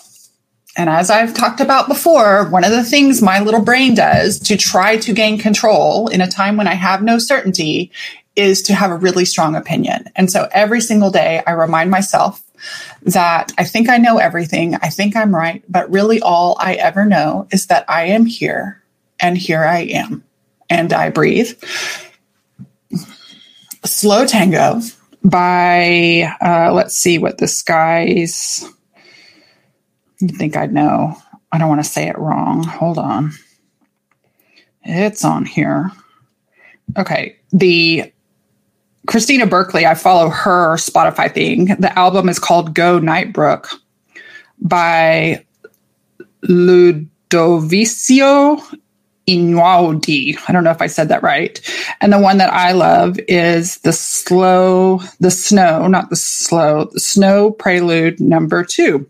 And 0.78 0.90
as 0.90 1.10
I've 1.10 1.34
talked 1.34 1.60
about 1.60 1.88
before, 1.88 2.48
one 2.50 2.64
of 2.64 2.72
the 2.72 2.84
things 2.84 3.22
my 3.22 3.42
little 3.42 3.62
brain 3.62 3.94
does 3.94 4.40
to 4.40 4.56
try 4.56 4.98
to 4.98 5.14
gain 5.14 5.38
control 5.38 6.08
in 6.08 6.22
a 6.22 6.32
time 6.32 6.56
when 6.56 6.68
I 6.68 6.76
have 6.76 7.04
no 7.04 7.18
certainty 7.18 7.92
is 8.36 8.62
to 8.64 8.74
have 8.74 8.92
a 8.92 8.96
really 8.96 9.26
strong 9.26 9.56
opinion. 9.56 10.06
And 10.16 10.32
so 10.32 10.48
every 10.52 10.80
single 10.80 11.12
day 11.12 11.44
I 11.46 11.52
remind 11.52 11.92
myself 11.92 12.42
that 13.02 13.52
I 13.58 13.66
think 13.66 13.90
I 13.90 13.98
know 13.98 14.18
everything. 14.18 14.76
I 14.76 14.90
think 14.90 15.16
I'm 15.16 15.36
right. 15.36 15.64
But 15.68 15.92
really 15.92 16.22
all 16.22 16.56
I 16.60 16.76
ever 16.76 17.06
know 17.06 17.48
is 17.52 17.68
that 17.68 17.84
I 17.90 18.06
am 18.06 18.26
here 18.26 18.82
and 19.20 19.38
here 19.38 19.64
I 19.64 19.80
am 19.80 20.24
and 20.70 20.94
I 20.94 21.10
breathe. 21.10 21.52
Slow 23.84 24.26
Tango 24.26 24.80
by, 25.24 26.34
uh, 26.42 26.72
let's 26.72 26.96
see 26.96 27.18
what 27.18 27.40
this 27.40 27.62
guy's, 27.62 28.66
you 30.22 30.30
think 30.30 30.56
I'd 30.56 30.74
know. 30.74 31.16
I 31.52 31.58
don't 31.58 31.70
want 31.70 31.84
to 31.84 31.90
say 31.90 32.08
it 32.08 32.18
wrong. 32.18 32.64
Hold 32.64 32.98
on. 32.98 33.32
It's 34.84 35.26
on 35.26 35.46
here. 35.46 35.92
Okay. 36.98 37.38
The 37.52 38.12
Christina 39.08 39.46
Berkeley, 39.46 39.86
I 39.86 39.96
follow 39.96 40.30
her 40.30 40.76
Spotify 40.78 41.34
thing. 41.34 41.66
The 41.80 41.98
album 41.98 42.30
is 42.30 42.40
called 42.40 42.74
Go 42.74 43.00
Nightbook 43.00 43.74
by 44.60 45.46
Ludovico 46.44 47.08
Einaudi. 49.28 50.38
I 50.48 50.52
don't 50.52 50.64
know 50.64 50.72
if 50.72 50.82
I 50.82 50.88
said 50.88 51.10
that 51.10 51.24
right. 51.24 51.60
And 52.00 52.14
the 52.14 52.20
one 52.20 52.38
that 52.38 52.54
I 52.54 52.72
love 52.72 53.20
is 53.28 53.78
the 53.80 53.94
slow, 53.94 55.02
the 55.20 55.32
snow, 55.32 55.88
not 55.88 56.10
the 56.10 56.16
slow, 56.16 56.86
the 56.86 57.00
snow 57.00 57.52
prelude 57.52 58.20
number 58.20 58.64
two. 58.64 59.08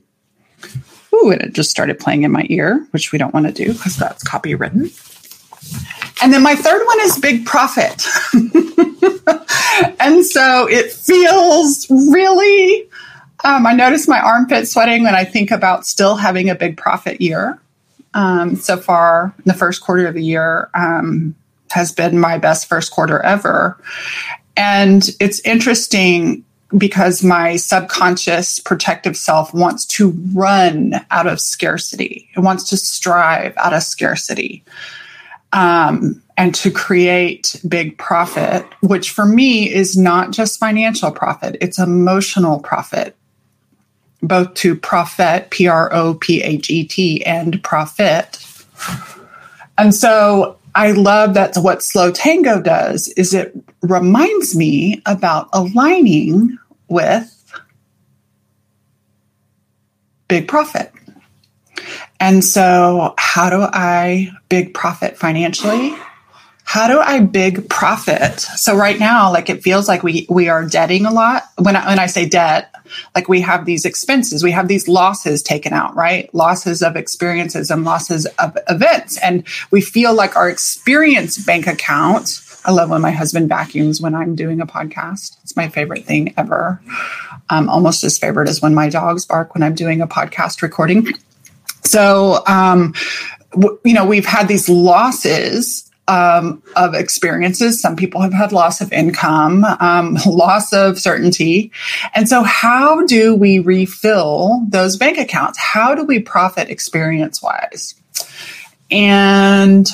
Ooh, 1.13 1.31
and 1.31 1.41
it 1.41 1.53
just 1.53 1.69
started 1.69 1.99
playing 1.99 2.23
in 2.23 2.31
my 2.31 2.45
ear, 2.49 2.85
which 2.91 3.11
we 3.11 3.17
don't 3.17 3.33
want 3.33 3.47
to 3.47 3.51
do 3.51 3.73
because 3.73 3.97
that's 3.97 4.23
copywritten. 4.23 4.91
And 6.23 6.31
then 6.31 6.43
my 6.43 6.55
third 6.55 6.85
one 6.85 7.01
is 7.01 7.19
Big 7.19 7.45
Profit. 7.45 8.05
and 9.99 10.25
so 10.25 10.67
it 10.69 10.91
feels 10.91 11.89
really, 11.89 12.87
um, 13.43 13.65
I 13.65 13.73
notice 13.73 14.07
my 14.07 14.19
armpit 14.19 14.67
sweating 14.67 15.03
when 15.03 15.15
I 15.15 15.25
think 15.25 15.51
about 15.51 15.85
still 15.85 16.15
having 16.15 16.49
a 16.49 16.55
big 16.55 16.77
profit 16.77 17.21
year 17.21 17.59
um, 18.13 18.55
so 18.55 18.77
far 18.77 19.33
the 19.45 19.53
first 19.53 19.81
quarter 19.81 20.07
of 20.07 20.13
the 20.13 20.23
year 20.23 20.69
um, 20.73 21.35
has 21.71 21.91
been 21.91 22.19
my 22.19 22.37
best 22.37 22.67
first 22.67 22.91
quarter 22.91 23.19
ever. 23.21 23.81
And 24.57 25.09
it's 25.19 25.39
interesting 25.41 26.43
because 26.77 27.23
my 27.23 27.57
subconscious 27.57 28.59
protective 28.59 29.17
self 29.17 29.53
wants 29.53 29.85
to 29.85 30.11
run 30.33 31.05
out 31.11 31.27
of 31.27 31.39
scarcity. 31.39 32.29
It 32.35 32.39
wants 32.39 32.69
to 32.69 32.77
strive 32.77 33.53
out 33.57 33.73
of 33.73 33.83
scarcity. 33.83 34.63
Um, 35.53 36.23
and 36.37 36.55
to 36.55 36.71
create 36.71 37.59
big 37.67 37.97
profit, 37.97 38.65
which 38.81 39.11
for 39.11 39.25
me 39.25 39.69
is 39.71 39.97
not 39.97 40.31
just 40.31 40.59
financial 40.59 41.11
profit, 41.11 41.57
it's 41.59 41.77
emotional 41.77 42.59
profit 42.59 43.15
both 44.21 44.53
to 44.55 44.75
prophet, 44.75 45.49
P 45.49 45.67
R 45.67 45.91
O 45.93 46.13
P 46.13 46.41
H 46.41 46.69
E 46.69 46.83
T, 46.83 47.25
and 47.25 47.61
profit. 47.63 48.45
And 49.77 49.95
so 49.95 50.57
I 50.73 50.91
love 50.91 51.33
that 51.33 51.55
what 51.57 51.83
Slow 51.83 52.11
Tango 52.11 52.61
does 52.61 53.07
is 53.09 53.33
it 53.33 53.53
reminds 53.81 54.55
me 54.55 55.01
about 55.05 55.49
aligning 55.53 56.57
with 56.87 57.37
big 60.27 60.47
profit. 60.47 60.91
And 62.19 62.45
so, 62.45 63.15
how 63.17 63.49
do 63.49 63.61
I 63.61 64.31
big 64.47 64.73
profit 64.73 65.17
financially? 65.17 65.93
How 66.71 66.87
do 66.87 67.01
I 67.01 67.19
big 67.19 67.67
profit? 67.67 68.39
So 68.39 68.77
right 68.77 68.97
now, 68.97 69.29
like 69.29 69.49
it 69.49 69.61
feels 69.61 69.89
like 69.89 70.03
we 70.03 70.25
we 70.29 70.47
are 70.47 70.65
debting 70.65 71.05
a 71.05 71.11
lot. 71.11 71.43
When 71.57 71.75
I, 71.75 71.85
when 71.85 71.99
I 71.99 72.05
say 72.05 72.29
debt, 72.29 72.73
like 73.13 73.27
we 73.27 73.41
have 73.41 73.65
these 73.65 73.83
expenses, 73.83 74.41
we 74.41 74.51
have 74.51 74.69
these 74.69 74.87
losses 74.87 75.43
taken 75.43 75.73
out, 75.73 75.97
right? 75.97 76.33
Losses 76.33 76.81
of 76.81 76.95
experiences 76.95 77.71
and 77.71 77.83
losses 77.83 78.25
of 78.39 78.57
events. 78.69 79.17
And 79.17 79.45
we 79.69 79.81
feel 79.81 80.13
like 80.13 80.37
our 80.37 80.49
experience 80.49 81.37
bank 81.37 81.67
account. 81.67 82.39
I 82.63 82.71
love 82.71 82.89
when 82.89 83.01
my 83.01 83.11
husband 83.11 83.49
vacuums 83.49 83.99
when 83.99 84.15
I'm 84.15 84.33
doing 84.33 84.61
a 84.61 84.65
podcast. 84.65 85.35
It's 85.43 85.57
my 85.57 85.67
favorite 85.67 86.05
thing 86.05 86.33
ever. 86.37 86.81
Um, 87.49 87.67
almost 87.67 88.05
as 88.05 88.17
favorite 88.17 88.47
as 88.47 88.61
when 88.61 88.73
my 88.73 88.87
dogs 88.87 89.25
bark 89.25 89.55
when 89.55 89.61
I'm 89.61 89.75
doing 89.75 89.99
a 89.99 90.07
podcast 90.07 90.61
recording. 90.61 91.15
So, 91.83 92.43
um, 92.47 92.93
you 93.83 93.93
know, 93.93 94.05
we've 94.05 94.25
had 94.25 94.47
these 94.47 94.69
losses 94.69 95.90
um, 96.11 96.61
of 96.75 96.93
experiences. 96.93 97.81
Some 97.81 97.95
people 97.95 98.19
have 98.21 98.33
had 98.33 98.51
loss 98.51 98.81
of 98.81 98.91
income, 98.91 99.63
um, 99.79 100.17
loss 100.25 100.73
of 100.73 100.99
certainty. 100.99 101.71
And 102.13 102.27
so, 102.27 102.43
how 102.43 103.05
do 103.05 103.33
we 103.33 103.59
refill 103.59 104.65
those 104.67 104.97
bank 104.97 105.17
accounts? 105.17 105.57
How 105.57 105.95
do 105.95 106.03
we 106.03 106.19
profit 106.19 106.69
experience 106.69 107.41
wise? 107.41 107.95
And 108.91 109.89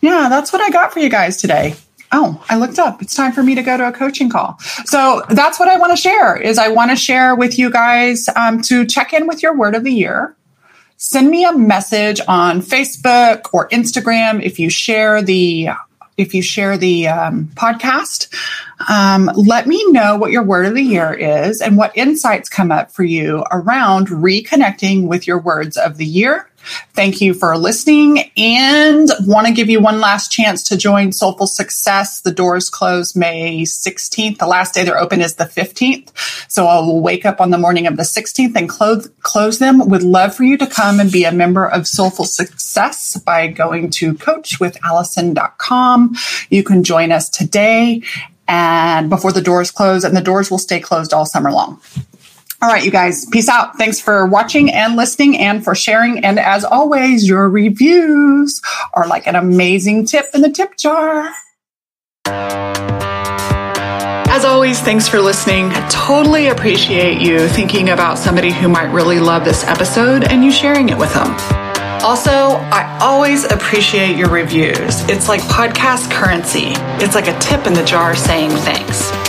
yeah, 0.00 0.28
that's 0.30 0.52
what 0.52 0.62
I 0.62 0.70
got 0.70 0.92
for 0.92 1.00
you 1.00 1.10
guys 1.10 1.36
today. 1.36 1.74
Oh, 2.10 2.42
I 2.48 2.56
looked 2.56 2.78
up. 2.78 3.02
It's 3.02 3.14
time 3.14 3.32
for 3.32 3.42
me 3.42 3.54
to 3.56 3.62
go 3.62 3.76
to 3.76 3.88
a 3.88 3.92
coaching 3.92 4.30
call. 4.30 4.56
So 4.84 5.22
that's 5.30 5.58
what 5.58 5.68
I 5.68 5.78
want 5.78 5.90
to 5.92 5.96
share 5.96 6.36
is 6.36 6.58
I 6.58 6.68
want 6.68 6.92
to 6.92 6.96
share 6.96 7.34
with 7.34 7.58
you 7.58 7.70
guys 7.70 8.28
um, 8.36 8.62
to 8.62 8.86
check 8.86 9.12
in 9.12 9.26
with 9.26 9.42
your 9.42 9.56
word 9.56 9.74
of 9.74 9.84
the 9.84 9.92
year 9.92 10.36
send 10.96 11.30
me 11.30 11.44
a 11.44 11.52
message 11.52 12.20
on 12.28 12.60
Facebook 12.60 13.48
or 13.52 13.68
Instagram 13.68 14.42
if 14.42 14.58
you 14.58 14.70
share 14.70 15.22
the 15.22 15.68
if 16.16 16.32
you 16.32 16.42
share 16.42 16.78
the 16.78 17.08
um, 17.08 17.46
podcast. 17.54 18.32
Um, 18.88 19.30
let 19.34 19.66
me 19.66 19.84
know 19.90 20.16
what 20.16 20.30
your 20.30 20.44
word 20.44 20.66
of 20.66 20.74
the 20.74 20.82
year 20.82 21.12
is 21.12 21.60
and 21.60 21.76
what 21.76 21.96
insights 21.96 22.48
come 22.48 22.70
up 22.70 22.92
for 22.92 23.02
you 23.02 23.44
around 23.50 24.08
reconnecting 24.08 25.08
with 25.08 25.26
your 25.26 25.40
words 25.40 25.76
of 25.76 25.96
the 25.96 26.06
year 26.06 26.48
Thank 26.92 27.20
you 27.20 27.34
for 27.34 27.56
listening 27.56 28.30
and 28.36 29.08
want 29.26 29.46
to 29.46 29.52
give 29.52 29.68
you 29.68 29.80
one 29.80 30.00
last 30.00 30.30
chance 30.30 30.62
to 30.64 30.76
join 30.76 31.12
Soulful 31.12 31.46
Success. 31.46 32.20
The 32.20 32.32
doors 32.32 32.70
close 32.70 33.16
May 33.16 33.62
16th. 33.62 34.38
The 34.38 34.46
last 34.46 34.74
day 34.74 34.84
they're 34.84 34.98
open 34.98 35.20
is 35.20 35.34
the 35.34 35.44
15th. 35.44 36.10
So 36.50 36.66
I 36.66 36.80
will 36.80 37.00
wake 37.00 37.26
up 37.26 37.40
on 37.40 37.50
the 37.50 37.58
morning 37.58 37.86
of 37.86 37.96
the 37.96 38.02
16th 38.02 38.56
and 38.56 38.68
close, 38.68 39.08
close 39.22 39.58
them. 39.58 39.88
Would 39.88 40.02
love 40.02 40.34
for 40.34 40.44
you 40.44 40.56
to 40.58 40.66
come 40.66 41.00
and 41.00 41.10
be 41.10 41.24
a 41.24 41.32
member 41.32 41.66
of 41.66 41.86
Soulful 41.86 42.24
Success 42.24 43.16
by 43.18 43.48
going 43.48 43.90
to 43.90 44.14
coachwithallison.com. 44.14 46.14
You 46.50 46.62
can 46.62 46.84
join 46.84 47.12
us 47.12 47.28
today 47.28 48.02
and 48.46 49.08
before 49.08 49.32
the 49.32 49.40
doors 49.40 49.70
close 49.70 50.04
and 50.04 50.16
the 50.16 50.20
doors 50.20 50.50
will 50.50 50.58
stay 50.58 50.80
closed 50.80 51.12
all 51.12 51.26
summer 51.26 51.50
long. 51.50 51.80
All 52.62 52.68
right, 52.70 52.84
you 52.84 52.90
guys, 52.90 53.26
peace 53.26 53.48
out. 53.48 53.76
Thanks 53.76 54.00
for 54.00 54.26
watching 54.26 54.72
and 54.72 54.96
listening 54.96 55.38
and 55.38 55.62
for 55.62 55.74
sharing. 55.74 56.24
And 56.24 56.38
as 56.38 56.64
always, 56.64 57.28
your 57.28 57.50
reviews 57.50 58.62
are 58.94 59.06
like 59.06 59.26
an 59.26 59.36
amazing 59.36 60.06
tip 60.06 60.26
in 60.34 60.40
the 60.40 60.50
tip 60.50 60.76
jar. 60.76 61.30
As 64.34 64.44
always, 64.44 64.80
thanks 64.80 65.06
for 65.06 65.20
listening. 65.20 65.70
Totally 65.90 66.48
appreciate 66.48 67.20
you 67.20 67.48
thinking 67.48 67.90
about 67.90 68.18
somebody 68.18 68.50
who 68.50 68.68
might 68.68 68.92
really 68.92 69.20
love 69.20 69.44
this 69.44 69.62
episode 69.64 70.24
and 70.24 70.44
you 70.44 70.50
sharing 70.50 70.88
it 70.88 70.98
with 70.98 71.12
them. 71.14 71.30
Also, 72.02 72.30
I 72.30 72.98
always 73.00 73.44
appreciate 73.44 74.16
your 74.16 74.28
reviews. 74.28 75.00
It's 75.08 75.28
like 75.28 75.40
podcast 75.42 76.10
currency. 76.10 76.72
It's 77.02 77.14
like 77.14 77.28
a 77.28 77.38
tip 77.38 77.66
in 77.66 77.74
the 77.74 77.84
jar 77.84 78.16
saying 78.16 78.50
thanks. 78.50 79.23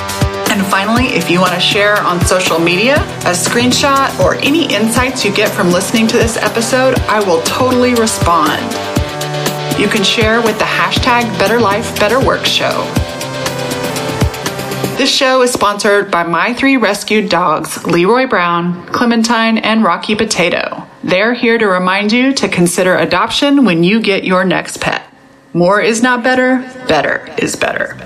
And 0.55 0.65
finally, 0.67 1.07
if 1.07 1.29
you 1.29 1.41
want 1.41 1.53
to 1.53 1.59
share 1.59 2.01
on 2.01 2.21
social 2.21 2.59
media 2.59 2.95
a 2.95 3.35
screenshot 3.35 4.17
or 4.21 4.35
any 4.35 4.73
insights 4.73 5.25
you 5.25 5.35
get 5.35 5.49
from 5.49 5.69
listening 5.69 6.07
to 6.07 6.15
this 6.15 6.37
episode, 6.37 6.97
I 7.09 7.19
will 7.19 7.41
totally 7.41 7.93
respond. 7.93 8.61
You 9.77 9.89
can 9.89 10.01
share 10.01 10.41
with 10.41 10.57
the 10.57 10.63
hashtag 10.63 11.23
Better 11.37 11.59
Life, 11.59 11.99
Better 11.99 12.25
Work 12.25 12.45
Show. 12.45 12.85
This 14.95 15.13
show 15.13 15.41
is 15.41 15.51
sponsored 15.51 16.09
by 16.09 16.23
my 16.23 16.53
three 16.53 16.77
rescued 16.77 17.29
dogs, 17.29 17.85
Leroy 17.85 18.25
Brown, 18.25 18.85
Clementine, 18.87 19.57
and 19.57 19.83
Rocky 19.83 20.15
Potato. 20.15 20.87
They're 21.03 21.33
here 21.33 21.57
to 21.57 21.67
remind 21.67 22.13
you 22.13 22.33
to 22.33 22.47
consider 22.47 22.95
adoption 22.95 23.65
when 23.65 23.83
you 23.83 23.99
get 23.99 24.23
your 24.23 24.45
next 24.45 24.79
pet. 24.79 25.05
More 25.53 25.81
is 25.81 26.01
not 26.01 26.23
better, 26.23 26.59
better 26.87 27.29
is 27.37 27.57
better. 27.57 27.97